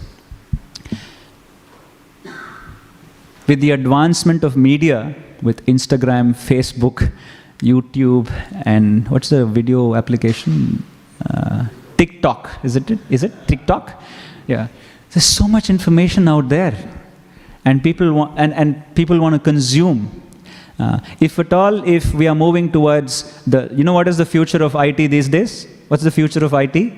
[3.47, 7.11] With the advancement of media, with Instagram, Facebook,
[7.59, 8.29] YouTube,
[8.63, 10.83] and what's the video application?
[11.27, 11.65] Uh,
[11.97, 12.99] TikTok, is it?
[13.09, 14.01] Is it TikTok?
[14.47, 14.67] Yeah.
[15.09, 16.73] There's so much information out there,
[17.65, 20.21] and people want and, and people want to consume.
[20.79, 24.25] Uh, if at all, if we are moving towards the, you know, what is the
[24.25, 25.67] future of IT these days?
[25.89, 26.93] What's the future of IT?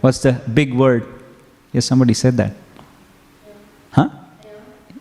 [0.00, 1.06] What's the big word?
[1.72, 2.52] Yes, somebody said that.
[3.92, 4.08] Huh?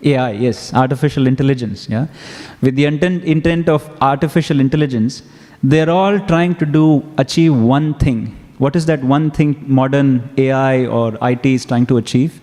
[0.04, 1.90] AI, yes, artificial intelligence.
[1.90, 2.08] Yeah,
[2.62, 5.24] with the intent, intent of artificial intelligence,
[5.64, 8.38] they're all trying to do achieve one thing.
[8.60, 12.40] What is that one thing modern AI or IT is trying to achieve?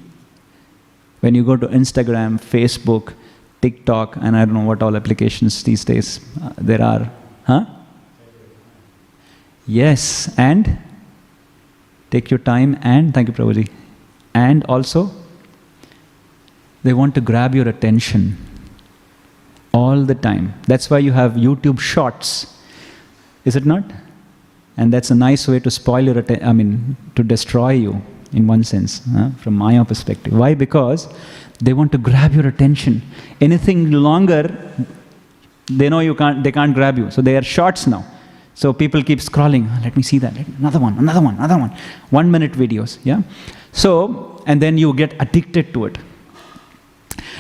[1.20, 3.14] When you go to Instagram, Facebook,
[3.60, 7.10] TikTok, and I don't know what all applications these days uh, there are,
[7.44, 7.64] huh?
[9.66, 10.78] Yes, and
[12.10, 13.68] take your time and thank you, Prabhuji.
[14.34, 15.10] And also,
[16.84, 18.36] they want to grab your attention
[19.72, 20.54] all the time.
[20.66, 22.58] That's why you have YouTube shorts,
[23.44, 23.84] is it not?
[24.76, 28.02] And that's a nice way to spoil your I mean, to destroy you
[28.33, 29.31] in one sense, huh?
[29.39, 30.33] from Maya perspective.
[30.33, 30.55] Why?
[30.55, 31.09] Because
[31.61, 33.03] they want to grab your attention.
[33.41, 34.57] Anything longer,
[35.70, 37.11] they know you can't, they can't grab you.
[37.11, 38.05] So they are shorts now.
[38.55, 39.68] So people keep scrolling.
[39.70, 40.35] "Oh, Let me see that.
[40.59, 41.72] Another one, another one, another one.
[42.11, 42.99] One minute videos.
[43.05, 43.22] Yeah.
[43.72, 45.99] So, and then you get addicted to it.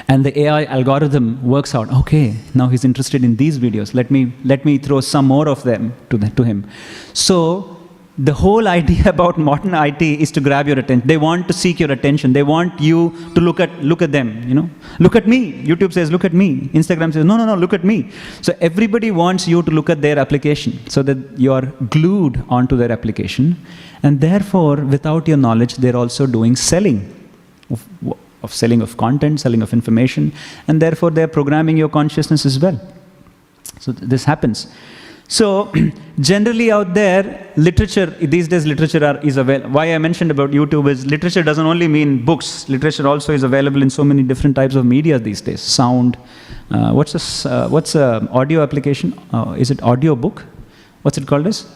[0.08, 3.94] And the AI algorithm works out, okay, now he's interested in these videos.
[3.94, 6.68] Let me, let me throw some more of them to, the, to him.
[7.12, 7.75] So,
[8.18, 11.06] the whole idea about modern IT is to grab your attention.
[11.06, 12.32] They want to seek your attention.
[12.32, 14.70] They want you to look at, look at them, you know.
[14.98, 15.52] Look at me.
[15.64, 16.68] YouTube says, look at me.
[16.72, 18.10] Instagram says, no, no, no, look at me.
[18.40, 22.90] So everybody wants you to look at their application so that you're glued onto their
[22.90, 23.56] application.
[24.02, 27.12] And therefore, without your knowledge, they're also doing selling
[27.70, 27.86] of,
[28.42, 30.32] of selling of content, selling of information,
[30.68, 32.80] and therefore they're programming your consciousness as well.
[33.80, 34.68] So th- this happens.
[35.28, 35.72] So
[36.20, 39.70] generally out there, literature these days literature are, is available.
[39.70, 42.68] Why I mentioned about YouTube is literature doesn't only mean books.
[42.68, 45.60] Literature also is available in so many different types of media these days.
[45.60, 46.16] Sound.
[46.70, 47.46] Uh, what's this?
[47.46, 49.18] Uh, what's a audio application?
[49.32, 50.44] Uh, is it audio book?
[51.02, 51.66] What's it called as?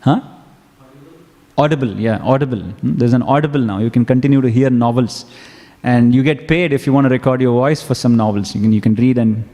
[0.00, 0.20] Huh?
[1.58, 2.60] Audible, yeah, Audible.
[2.60, 3.78] Hmm, There's an Audible now.
[3.78, 5.24] You can continue to hear novels,
[5.82, 8.54] and you get paid if you want to record your voice for some novels.
[8.54, 9.48] You can you can read and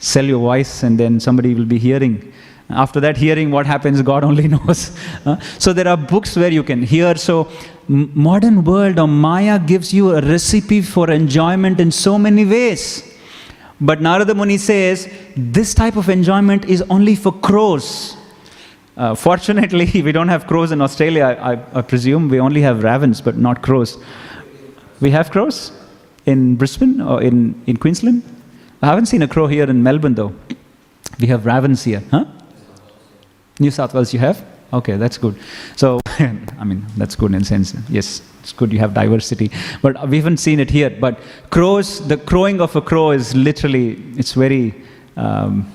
[0.00, 2.32] sell your voice, and then somebody will be hearing.
[2.70, 4.96] After that hearing, what happens, God only knows.
[5.58, 7.14] So there are books where you can hear.
[7.16, 7.48] So
[7.88, 13.06] modern world or Maya gives you a recipe for enjoyment in so many ways.
[13.80, 18.16] But Narada Muni says this type of enjoyment is only for crows.
[18.96, 22.28] Uh, fortunately, we don't have crows in Australia, I, I, I presume.
[22.28, 23.98] We only have ravens, but not crows.
[25.00, 25.72] We have crows
[26.26, 28.22] in Brisbane or in, in Queensland?
[28.82, 30.34] I haven't seen a crow here in Melbourne, though.
[31.18, 32.24] We have ravens here, huh?
[33.58, 34.42] New South Wales, you have?
[34.72, 35.38] Okay, that's good.
[35.76, 37.74] So, I mean, that's good in a sense.
[37.88, 39.50] Yes, it's good you have diversity.
[39.82, 40.88] But we haven't seen it here.
[40.88, 41.20] But
[41.50, 44.74] crows, the crowing of a crow is literally, it's very.
[45.16, 45.70] Um,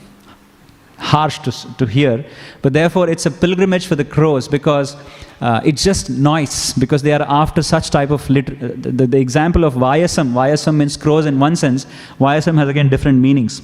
[0.97, 2.25] harsh to, to hear,
[2.61, 4.95] but therefore it's a pilgrimage for the crows because
[5.41, 9.07] uh, it's just noise because they are after such type of lit- uh, the, the,
[9.07, 10.31] the example of Vayasam.
[10.31, 11.85] Vayasam means crows in one sense.
[12.19, 13.61] Vayasam has again different meanings.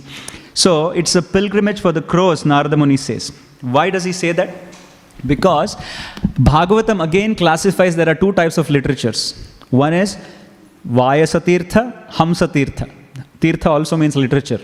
[0.54, 3.32] So it's a pilgrimage for the crows, Narada Muni says.
[3.62, 4.54] Why does he say that?
[5.26, 5.76] Because
[6.34, 9.34] Bhagavatam again classifies there are two types of literatures.
[9.70, 10.18] One is
[10.88, 12.92] Vayasatirtha, Hamsatirtha.
[13.40, 14.60] Tirtha also means literature.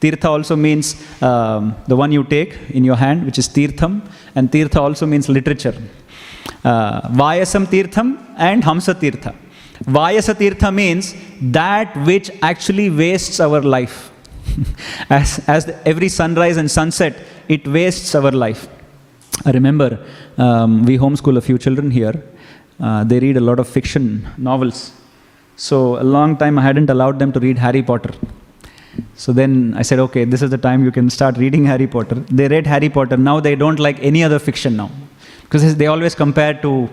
[0.00, 0.86] Tirtha also means
[1.22, 4.02] um, the one you take in your hand, which is Tirtham,
[4.34, 5.76] and Tirtha also means literature.
[6.64, 9.34] Uh, Vayasam Tirtham and Hamsa Tirtha.
[9.84, 14.10] Vayasa Tirtha means that which actually wastes our life.
[15.10, 17.14] as as the, every sunrise and sunset,
[17.48, 18.68] it wastes our life.
[19.44, 20.04] I remember
[20.36, 22.22] um, we homeschool a few children here.
[22.80, 24.92] Uh, they read a lot of fiction novels.
[25.56, 28.14] So, a long time I hadn't allowed them to read Harry Potter.
[29.14, 32.16] So then I said, okay, this is the time you can start reading Harry Potter.
[32.30, 33.16] They read Harry Potter.
[33.16, 34.90] Now they don't like any other fiction now.
[35.42, 36.88] Because they always compare to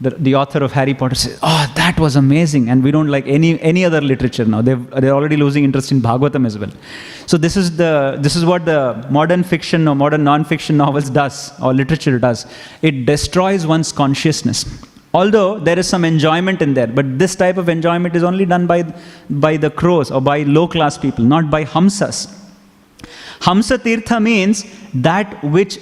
[0.00, 2.68] the, the author of Harry Potter says, oh, ah, that was amazing.
[2.68, 4.60] And we don't like any, any other literature now.
[4.60, 6.70] they they're already losing interest in Bhagavatam as well.
[7.26, 11.52] So this is, the, this is what the modern fiction or modern non-fiction novels does,
[11.60, 12.46] or literature does.
[12.82, 14.66] It destroys one's consciousnness.
[15.14, 18.66] Although there is some enjoyment in there, but this type of enjoyment is only done
[18.66, 18.82] by,
[19.28, 22.38] by the crows or by low class people, not by Hamsas.
[23.40, 25.78] Hamsa Tirtha means that which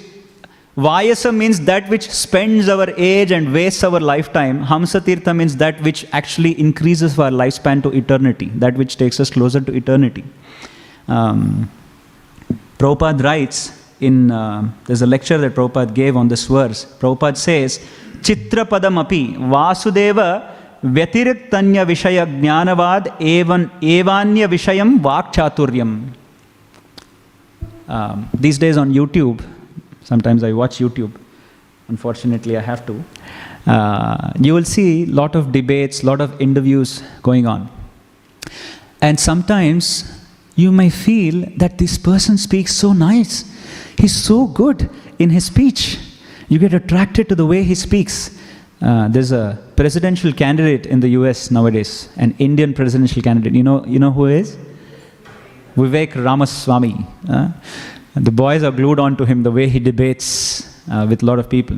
[0.77, 4.65] Vayasa means that which spends our age and wastes our lifetime.
[4.65, 9.29] Hamsa Tirtha means that which actually increases our lifespan to eternity, that which takes us
[9.29, 10.23] closer to eternity.
[11.07, 11.69] Um,
[12.77, 16.85] Prabhupada writes in, uh, there's a lecture that Prabhupada gave on this verse.
[16.99, 17.85] Prabhupada says,
[18.27, 20.19] ಚಿತ್ರಪದಮಪಿ Vasudeva
[20.97, 23.67] ವ್ಯತಿರಿಕ್ತನ್ಯ ವಿಷಯ ಜ್ಞಾನವಾದ ಏವನ್
[23.97, 25.93] ಏವಾನ್ಯ ವಿಷಯಂ ವಾಕ್ಚಾತುರ್ಯಂ
[28.43, 29.43] These days on YouTube,
[30.03, 31.11] sometimes I watch YouTube.
[31.89, 32.93] Unfortunately, I have to.
[33.67, 37.69] Uh, you will see lot of debates, lot of interviews going on,
[39.01, 39.83] and sometimes
[40.55, 43.33] you may feel that this person speaks so nice,
[43.97, 45.99] he's so good in his speech,
[46.51, 48.37] you get attracted to the way he speaks.
[48.81, 53.53] Uh, there's a presidential candidate in the US nowadays, an Indian presidential candidate.
[53.53, 54.57] You know, you know who is?
[55.77, 57.07] Vivek Ramaswamy.
[57.29, 57.51] Uh,
[58.15, 60.27] the boys are glued on to him the way he debates
[60.91, 61.77] uh, with a lot of people.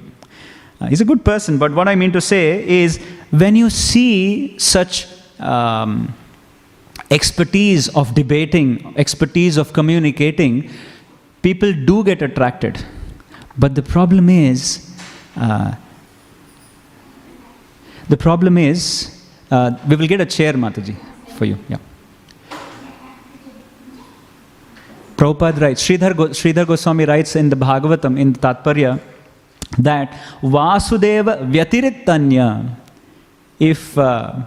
[0.81, 2.97] Uh, he's a good person, but what I mean to say is
[3.29, 5.05] when you see such
[5.39, 6.11] um,
[7.11, 10.71] expertise of debating, expertise of communicating,
[11.43, 12.83] people do get attracted.
[13.57, 14.91] But the problem is,
[15.35, 15.75] uh,
[18.09, 20.95] the problem is, uh, we will get a chair, Mataji,
[21.37, 21.57] for you.
[21.69, 21.77] Yeah.
[25.15, 28.99] Prabhupada writes, Sridhar, Go, Sridhar Goswami writes in the Bhagavatam, in the Tatparya,
[29.77, 32.75] that Vasudeva Vyatiriktanya,
[33.59, 34.41] if, uh,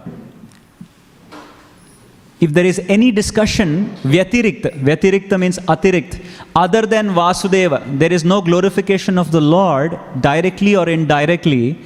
[2.39, 6.23] if there is any discussion, Vyatirikta, Vyatirikta means Atirikt,
[6.55, 11.79] other than Vasudeva, there is no glorification of the Lord directly or indirectly,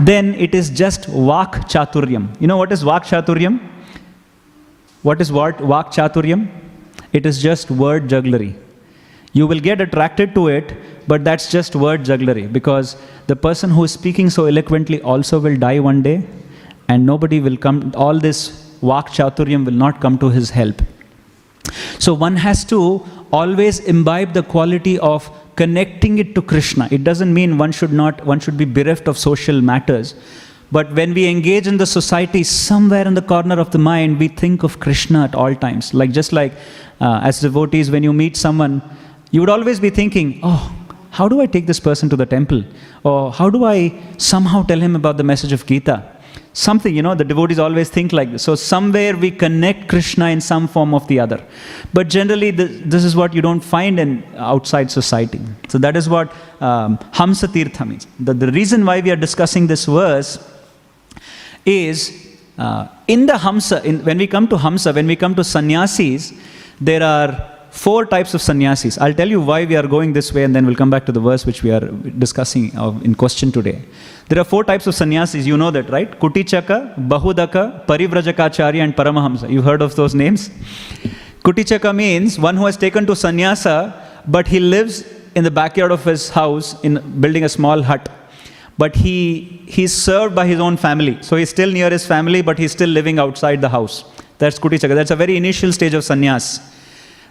[0.00, 2.34] then it is just Vak Chaturyam.
[2.40, 3.60] You know what is Vak Chaturyam?
[5.02, 5.58] What is what?
[5.58, 6.48] Vak Chaturyam?
[7.12, 8.56] It is just word jugglery.
[9.34, 10.74] You will get attracted to it,
[11.06, 12.96] but that's just word jugglery because
[13.28, 16.26] the person who is speaking so eloquently also will die one day,
[16.88, 20.82] and nobody will come, all this Vak Chaturyam will not come to his help.
[21.98, 26.88] So one has to always imbibe the quality of connecting it to Krishna.
[26.90, 30.14] It doesn't mean one should not, one should be bereft of social matters.
[30.70, 34.28] But when we engage in the society, somewhere in the corner of the mind, we
[34.28, 35.92] think of Krishna at all times.
[35.92, 36.52] Like just like
[37.00, 38.82] uh, as devotees, when you meet someone,
[39.30, 40.74] you would always be thinking, oh,
[41.10, 42.64] how do I take this person to the temple?
[43.04, 46.02] Or how do I somehow tell him about the message of Gita?
[46.54, 48.42] Something, you know, the devotees always think like this.
[48.42, 51.42] So, somewhere we connect Krishna in some form of the other.
[51.94, 55.40] But generally, this is what you don't find in outside society.
[55.68, 56.30] So, that is what
[56.60, 58.06] um, Hamsa Tirtha means.
[58.20, 60.46] The, the reason why we are discussing this verse
[61.64, 65.44] is uh, in the Hamsa, in, when we come to Hamsa, when we come to
[65.44, 66.34] sannyasis,
[66.80, 68.98] there are four types of sannyasis.
[68.98, 71.12] I'll tell you why we are going this way and then we'll come back to
[71.12, 71.80] the verse which we are
[72.24, 72.70] discussing
[73.02, 73.82] in question today.
[74.28, 76.10] There are four types of sannyasis, you know that, right?
[76.20, 79.50] Kutichaka, Bahudaka, Parivrajakaacharya, and Paramahamsa.
[79.50, 80.50] You've heard of those names?
[81.44, 83.94] Kutichaka means one who has taken to sannyasa,
[84.28, 85.04] but he lives
[85.34, 88.08] in the backyard of his house in building a small hut
[88.78, 91.18] but he he's served by his own family.
[91.22, 94.04] So he's still near his family, but he's still living outside the house.
[94.38, 94.94] That's Kutichaka.
[94.94, 96.46] That's a very initial stage of sannyas.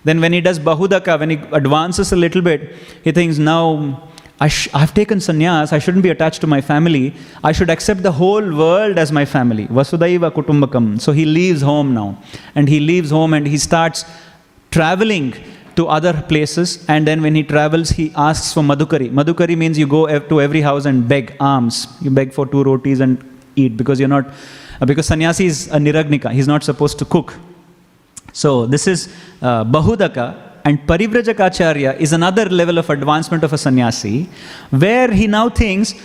[0.03, 4.47] Then when he does Bahudaka, when he advances a little bit, he thinks, now I
[4.73, 7.13] have taken sannyas, I shouldn't be attached to my family.
[7.43, 9.67] I should accept the whole world as my family.
[9.67, 10.99] Vasudhaiva Kutumbakam.
[10.99, 12.17] So he leaves home now.
[12.55, 14.03] And he leaves home and he starts
[14.71, 15.35] traveling
[15.75, 19.87] to other places and then when he travels he asks for madhukari madhukari means you
[19.87, 23.23] go to every house and beg alms you beg for two rotis and
[23.55, 24.25] eat because you're not
[24.85, 27.33] because sannyasi is a niragnika he's not supposed to cook
[28.33, 29.09] so this is
[29.41, 30.25] uh, bahudaka
[30.65, 34.29] and parivrajakaacharya is another level of advancement of a sannyasi
[34.69, 35.95] where he now thinks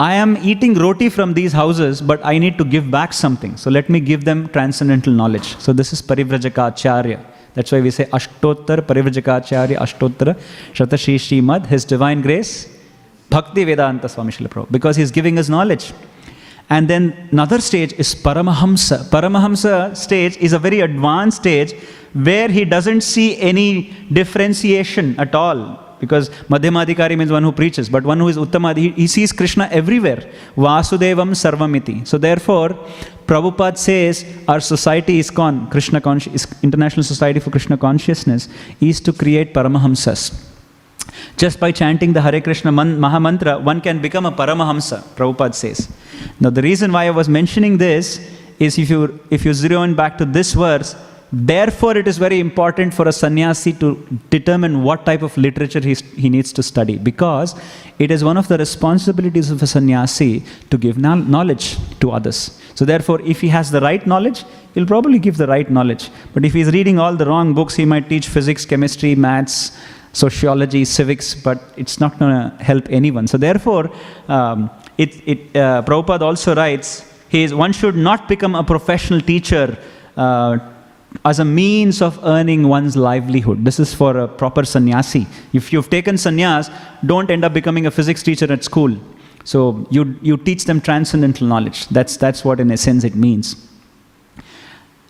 [0.00, 3.56] I am eating roti from these houses, but I need to give back something.
[3.56, 5.56] So let me give them transcendental knowledge.
[5.58, 7.24] So this is Parivrajakaacharya.
[7.54, 10.36] That's why we say Ashtottar Parivrajakaacharya Ashtottar
[10.72, 12.68] Shatashi Srimad, His Divine Grace,
[13.30, 15.92] Bhakti Vedanta Swami Srila because he's giving us knowledge.
[16.70, 19.10] And then another stage is Paramahamsa.
[19.10, 21.74] Paramahamsa stage is a very advanced stage
[22.14, 25.80] where he doesn't see any differentiation at all.
[26.00, 30.30] Because Madhyamadhikari means one who preaches, but one who is Uttamadi, he, sees Krishna everywhere.
[30.56, 32.06] Vasudevam Sarvamiti.
[32.06, 32.70] So therefore,
[33.26, 38.48] Prabhupada says our society is con Krishna Consci- International Society for Krishna Consciousness
[38.80, 40.53] is to create Paramahamsas.
[41.36, 45.88] Just by chanting the Hare Krishna man- Mahamantra, one can become a Paramahamsa, Prabhupada says.
[46.40, 48.20] Now, the reason why I was mentioning this
[48.58, 50.94] is if you, if you zero in back to this verse,
[51.32, 53.88] therefore it is very important for a sannyasi to
[54.30, 57.60] determine what type of literature he, he needs to study because
[57.98, 62.60] it is one of the responsibilities of a sannyasi to give knowledge to others.
[62.76, 64.44] So, therefore, if he has the right knowledge,
[64.74, 66.10] he'll probably give the right knowledge.
[66.32, 69.76] But if he's reading all the wrong books, he might teach physics, chemistry, maths,
[70.14, 73.26] sociology, civics, but it's not going to help anyone.
[73.26, 73.90] So therefore,
[74.28, 79.20] um, it, it, uh, Prabhupada also writes, he is, one should not become a professional
[79.20, 79.76] teacher
[80.16, 80.58] uh,
[81.24, 83.64] as a means of earning one's livelihood.
[83.64, 85.26] This is for a proper sannyasi.
[85.52, 86.72] If you've taken sannyas,
[87.04, 88.96] don't end up becoming a physics teacher at school.
[89.44, 91.88] So you, you teach them transcendental knowledge.
[91.88, 93.68] That's, that's what in essence it means.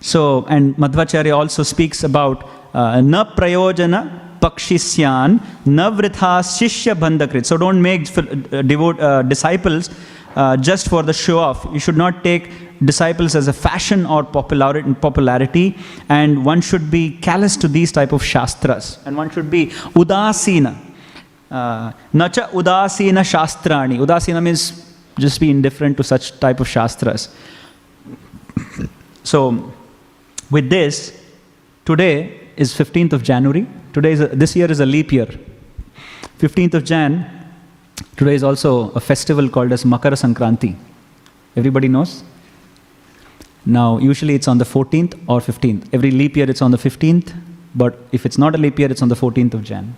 [0.00, 7.46] So, and Madhvacharya also speaks about uh, na prayojana pakshisyan navritha shishya Bandhakrit.
[7.46, 8.02] So don't make
[8.72, 9.90] devote, uh, disciples
[10.36, 11.66] uh, just for the show off.
[11.72, 12.50] You should not take
[12.84, 15.76] disciples as a fashion or popularity
[16.08, 19.66] and one should be callous to these type of shastras and one should be
[20.00, 20.76] udasina.
[21.50, 23.98] Uh, nacha udasina shastrani.
[23.98, 27.34] Udasina means just be indifferent to such type of shastras.
[29.22, 29.72] So
[30.50, 31.22] with this,
[31.84, 33.66] today is 15th of January.
[33.92, 35.28] Today is a, this year is a leap year.
[36.38, 37.30] 15th of Jan,
[38.16, 40.76] today is also a festival called as Makara Sankranti.
[41.56, 42.24] Everybody knows?
[43.66, 45.88] Now, usually it's on the 14th or 15th.
[45.92, 47.34] Every leap year it's on the 15th,
[47.74, 49.94] but if it's not a leap year, it's on the 14th of Jan.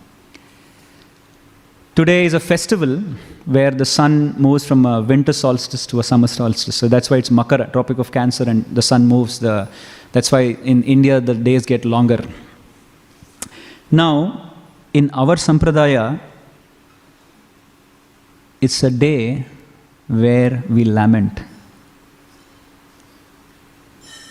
[1.96, 2.98] Today is a festival
[3.46, 6.76] where the sun moves from a winter solstice to a summer solstice.
[6.76, 9.38] So that's why it's Makara, Tropic of Cancer, and the sun moves.
[9.38, 9.66] The,
[10.12, 10.42] that's why
[10.72, 12.22] in India the days get longer.
[13.90, 14.52] Now,
[14.92, 16.18] in our sampradaya,
[18.60, 19.44] it's a day
[20.08, 21.40] where we lament.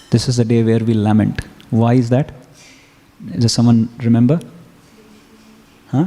[0.09, 1.41] This is a day where we lament.
[1.69, 2.31] Why is that?
[3.39, 4.39] Does someone remember?
[5.89, 6.05] Huh?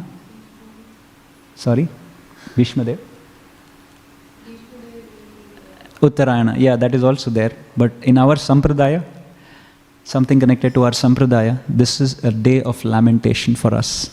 [1.54, 1.88] Sorry?
[2.54, 2.98] Bhishmadev?
[6.00, 7.52] Uttarayana, yeah, that is also there.
[7.76, 9.04] But in our sampradaya,
[10.08, 14.08] something connected to our sampradaya, this is a day of lamentation for us.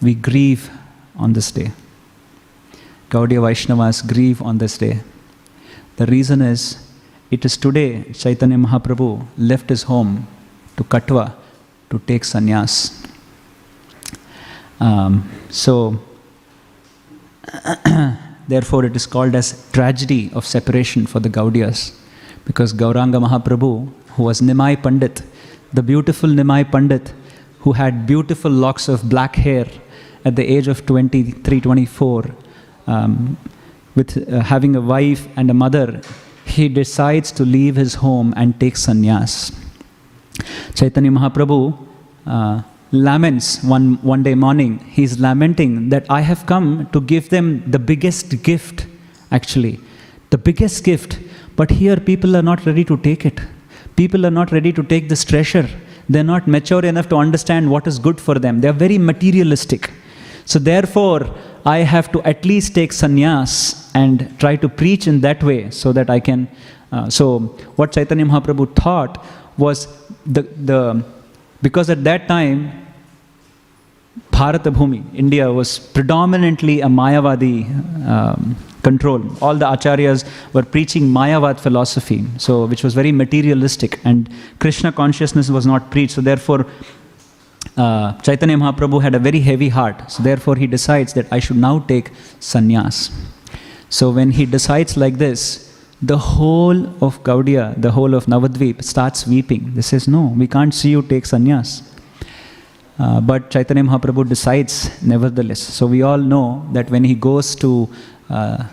[0.00, 0.70] We grieve
[1.16, 1.72] on this day.
[3.10, 5.00] Gaudiya Vaishnavas grieve on this day.
[5.96, 6.62] The reason is,
[7.30, 10.26] it is today Chaitanya Mahaprabhu left his home
[10.78, 11.34] to Katwa
[11.90, 13.06] to take sannyas.
[14.80, 16.00] Um, so,
[18.48, 21.94] therefore, it is called as tragedy of separation for the Gaudiyas,
[22.46, 25.22] because Gauranga Mahaprabhu who was Nimai Pandit,
[25.72, 27.12] the beautiful Nimai Pandit,
[27.60, 29.66] who had beautiful locks of black hair
[30.24, 32.24] at the age of 23, 24,
[32.88, 33.36] um,
[33.94, 36.00] with uh, having a wife and a mother,
[36.44, 39.34] he decides to leave his home and take sannyas.
[40.74, 41.60] Chaitanya Mahaprabhu
[42.26, 44.78] uh, laments one, one day morning.
[44.96, 48.88] He's lamenting that I have come to give them the biggest gift,
[49.30, 49.78] actually.
[50.30, 51.20] The biggest gift.
[51.54, 53.40] But here people are not ready to take it.
[54.00, 55.68] People are not ready to take this treasure.
[56.08, 58.60] They're not mature enough to understand what is good for them.
[58.60, 59.90] They're very materialistic.
[60.44, 61.34] So, therefore,
[61.66, 65.92] I have to at least take sannyas and try to preach in that way so
[65.92, 66.48] that I can.
[66.92, 67.38] Uh, so,
[67.76, 69.24] what Chaitanya Mahaprabhu thought
[69.58, 69.88] was
[70.24, 71.04] the, the
[71.60, 72.87] because at that time,
[74.30, 79.22] Bharata Bhumi, India, was predominantly a Mayavadi um, control.
[79.42, 84.28] All the acharyas were preaching Mayavad philosophy, so which was very materialistic, and
[84.60, 86.14] Krishna consciousness was not preached.
[86.14, 86.66] So therefore,
[87.76, 90.10] uh, Chaitanya Mahaprabhu had a very heavy heart.
[90.10, 93.10] So therefore, he decides that I should now take sannyas.
[93.88, 95.64] So when he decides like this,
[96.00, 99.74] the whole of Gaudiya, the whole of Navadvip starts weeping.
[99.74, 101.82] They says, no, we can't see you take sannyas.
[102.98, 105.60] Uh, but Chaitanya Mahaprabhu decides nevertheless.
[105.60, 107.88] So we all know that when he goes to
[108.28, 108.64] uh,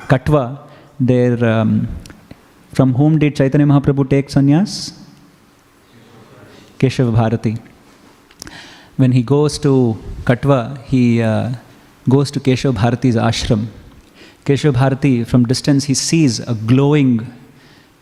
[0.99, 1.88] there, um,
[2.73, 4.97] from whom did Chaitanya Mahaprabhu take sannyas?
[6.80, 7.57] Keshav Bharati.
[8.97, 11.53] When he goes to Katwa, he, uh,
[12.09, 13.67] goes to Keshav Bharati's ashram.
[14.45, 17.32] Keshav Bharati, from distance, he sees a glowing,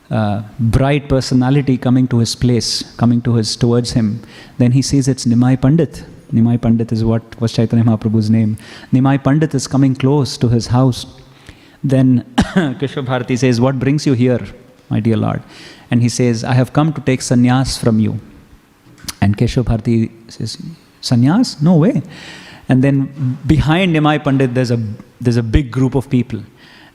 [0.10, 4.22] uh, bright personality coming to his place, coming to his towards him.
[4.58, 6.04] Then he sees it's Nimai Pandit.
[6.32, 8.58] Nimai Pandit is what was Chaitanya Mahaprabhu's name.
[8.92, 11.06] Nimai Pandit is coming close to his house.
[11.84, 14.46] Then Keshav Bharati says, What brings you here,
[14.90, 15.44] my dear Lord?
[15.92, 18.20] And he says, I have come to take sannyas from you.
[19.22, 20.58] And Keshav Bharati says,
[21.02, 21.62] Sannyas?
[21.62, 22.02] No way.
[22.70, 24.82] And then behind Nimai Pandit, there's a,
[25.20, 26.42] there's a big group of people.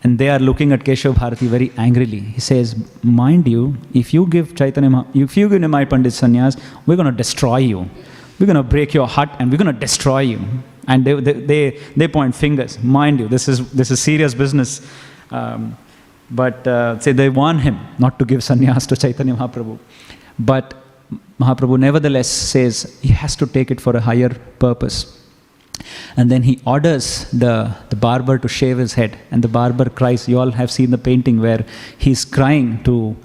[0.03, 2.20] And they are looking at Keshav Bharati very angrily.
[2.20, 6.97] He says, Mind you, if you give Chaitanya, if you give Nimai Pandit sannyas, we're
[6.97, 7.91] going to destroy you.
[8.39, 10.41] We're going to break your hut and we're going to destroy you.
[10.86, 12.82] And they, they, they, they point fingers.
[12.82, 14.80] Mind you, this is, this is serious business.
[15.30, 15.76] Um,
[16.30, 19.78] but uh, say they warn him not to give sannyas to Chaitanya Mahaprabhu.
[20.39, 20.74] But
[21.41, 25.14] Mahaprabhu nevertheless says he has to take it for a higher purpose.
[26.16, 29.18] And then he orders the, the barber to shave his head.
[29.30, 30.28] And the barber cries.
[30.28, 31.64] You all have seen the painting where
[31.97, 33.16] he's crying to,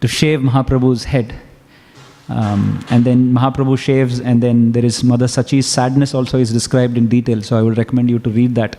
[0.00, 1.34] to shave Mahaprabhu's head.
[2.28, 6.96] Um, and then Mahaprabhu shaves, and then there is Mother Sachi's sadness also is described
[6.96, 7.42] in detail.
[7.42, 8.76] So I would recommend you to read that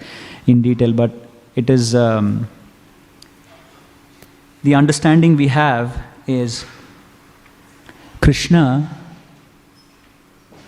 [0.47, 0.93] in detail.
[0.93, 1.11] But
[1.55, 2.47] it is um,
[4.63, 6.65] the understanding we have is
[8.19, 8.89] Krishna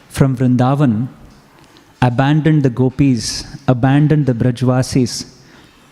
[0.10, 1.08] from Vrindavan
[2.02, 5.36] abandoned the gopis, abandoned the Brajvasis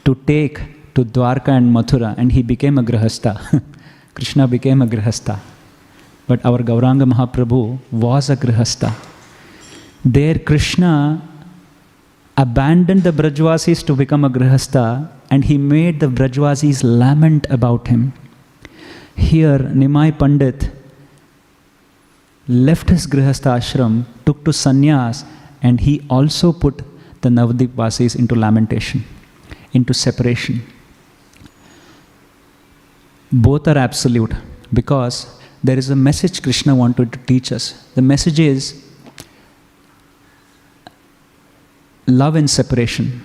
[0.05, 0.59] to take
[0.93, 3.63] to Dwarka and Mathura, and he became a Grihastha.
[4.13, 5.39] Krishna became a Grihastha.
[6.27, 8.93] But our Gauranga Mahaprabhu was a Grihastha.
[10.03, 11.21] There, Krishna
[12.37, 18.13] abandoned the Brajvasis to become a Grihastha and he made the Brajvasis lament about him.
[19.15, 20.69] Here, Nimai Pandit
[22.47, 25.25] left his Grihastha ashram, took to sannyas,
[25.61, 26.83] and he also put
[27.21, 29.03] the Navadip Vasis into lamentation,
[29.73, 30.61] into separation.
[33.31, 34.33] Both are absolute
[34.71, 35.34] because
[35.65, 37.65] there is a message Krishna wanted to teach us.
[37.95, 38.83] The message is
[42.05, 43.23] love and separation.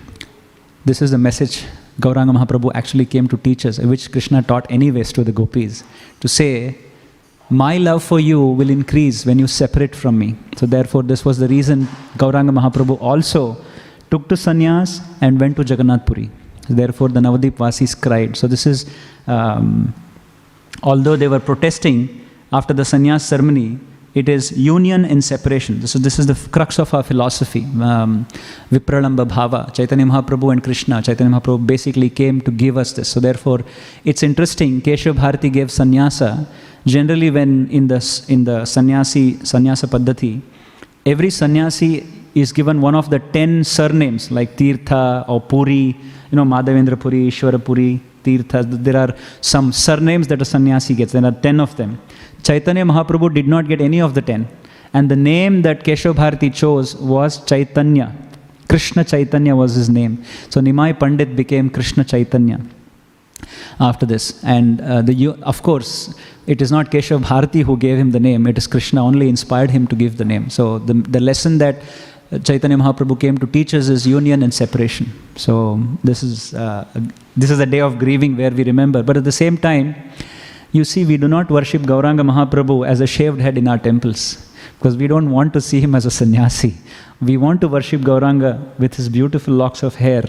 [0.86, 1.64] This is the message
[2.00, 5.84] Gauranga Mahaprabhu actually came to teach us, which Krishna taught anyways to the gopis,
[6.20, 6.78] to say,
[7.50, 10.36] My love for you will increase when you separate from me.
[10.56, 13.62] So, therefore, this was the reason Gauranga Mahaprabhu also
[14.10, 16.30] took to sannyas and went to Jagannath Puri.
[16.70, 18.34] Therefore, the Navadip Vasis cried.
[18.34, 18.90] So, this is,
[19.26, 19.92] um,
[20.82, 22.20] although they were protesting,
[22.52, 23.78] after the sannyas ceremony,
[24.12, 25.86] it is union in separation.
[25.86, 27.62] So this is the crux of our philosophy.
[27.80, 28.26] Um,
[28.72, 33.08] Vipralambha Bhava, Chaitanya Mahaprabhu and Krishna, Chaitanya Mahaprabhu basically came to give us this.
[33.08, 33.60] So therefore,
[34.04, 34.80] it's interesting.
[34.82, 36.46] Keshav Bharati gave sannyasa.
[36.86, 40.40] Generally, when in the in the sannyasi sannyasa paddhati,
[41.06, 45.96] every sannyasi is given one of the ten surnames like Tirtha or Puri,
[46.30, 48.64] you know, Madhavendra Puri, Ishwara Puri, Tirtha.
[48.84, 51.12] There are some surnames that a sannyasi gets.
[51.12, 52.00] There are ten of them.
[52.42, 54.48] Chaitanya Mahaprabhu did not get any of the ten.
[54.92, 58.14] And the name that Keshav Bharati chose was Chaitanya.
[58.68, 60.24] Krishna Chaitanya was his name.
[60.48, 62.60] So Nimai Pandit became Krishna Chaitanya
[63.78, 64.42] after this.
[64.44, 66.14] And uh, the, of course,
[66.46, 69.70] it is not Keshav Bharati who gave him the name, it is Krishna only inspired
[69.70, 70.50] him to give the name.
[70.50, 71.76] So the, the lesson that
[72.38, 75.12] Chaitanya Mahaprabhu came to teach us is union and separation.
[75.34, 76.86] So this is, uh,
[77.36, 79.02] this is a day of grieving where we remember.
[79.02, 79.96] But at the same time,
[80.70, 84.48] you see, we do not worship Gauranga Mahaprabhu as a shaved head in our temples
[84.78, 86.76] because we don't want to see him as a sannyasi.
[87.20, 90.22] We want to worship Gauranga with his beautiful locks of hair.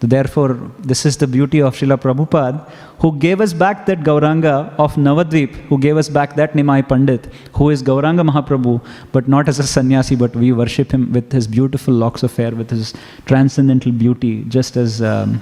[0.00, 4.94] Therefore, this is the beauty of Srila Prabhupada, who gave us back that Gauranga of
[4.96, 9.58] Navadvip, who gave us back that Nimai Pandit, who is Gauranga Mahaprabhu, but not as
[9.58, 12.92] a sannyasi, but we worship him with his beautiful locks of hair, with his
[13.24, 15.40] transcendental beauty, just as, um,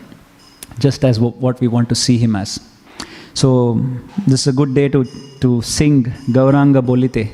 [0.79, 2.61] just as w- what we want to see him as.
[3.35, 3.85] So
[4.29, 5.05] this is a good day to,
[5.41, 7.29] to sing Gauranga Bolite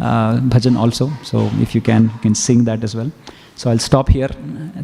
[0.00, 1.12] uh, bhajan also.
[1.22, 3.12] So if you can, you can sing that as well.
[3.60, 4.30] So I'll stop here.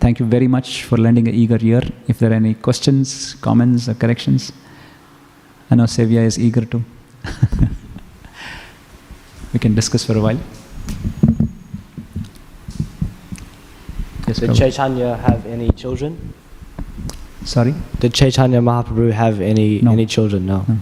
[0.00, 1.80] Thank you very much for lending an eager ear.
[2.08, 4.52] If there are any questions, comments, or corrections,
[5.70, 6.84] I know Sevia is eager to.
[9.54, 10.38] we can discuss for a while.
[14.28, 16.34] Yes, Did Chaitanya have any children?
[17.46, 17.74] Sorry?
[18.00, 19.92] Did Chaitanya Mahaprabhu have any No.
[19.92, 20.44] any children?
[20.44, 20.66] No.
[20.68, 20.76] No.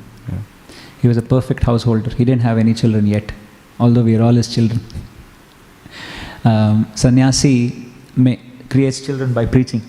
[1.01, 2.11] He was a perfect householder.
[2.11, 3.31] He didn't have any children yet,
[3.79, 4.81] although we are all his children.
[6.47, 7.84] Um, sannyasi
[8.17, 9.83] may, creates children by preaching.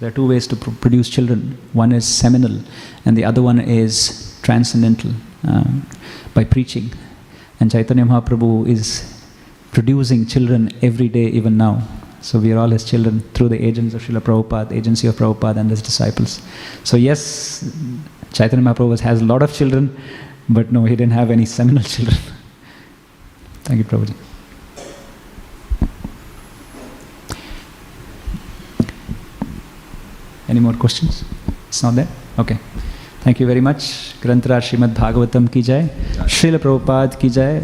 [0.00, 1.58] There are two ways to pr- produce children.
[1.72, 2.60] One is seminal,
[3.04, 5.12] and the other one is transcendental
[5.48, 5.86] um,
[6.34, 6.90] by preaching.
[7.60, 9.22] And Chaitanya Mahaprabhu is
[9.72, 11.82] producing children every day, even now.
[12.20, 15.58] So we are all his children through the agents of Srila Prabhupada, agency of Prabhupada
[15.58, 16.42] and his disciples.
[16.82, 17.72] So yes,
[18.32, 19.96] Chaitanya Mahaprabhu has a lot of children,
[20.48, 22.18] but no, he didn't have any seminal children.
[23.64, 24.25] Thank you, Prabhuji.
[30.56, 31.22] Any more questions?
[31.68, 32.08] It's not there?
[32.38, 32.58] Okay.
[33.20, 34.18] Thank you very much.
[34.22, 35.82] Granthra Srimad Bhagavatam ki jai.
[36.36, 37.62] Srila Prabhupada ki jai.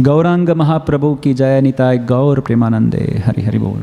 [0.00, 3.82] Gauranga Mahaprabhu की जय निताय गौर प्रेमानंदे हरि हरि बोल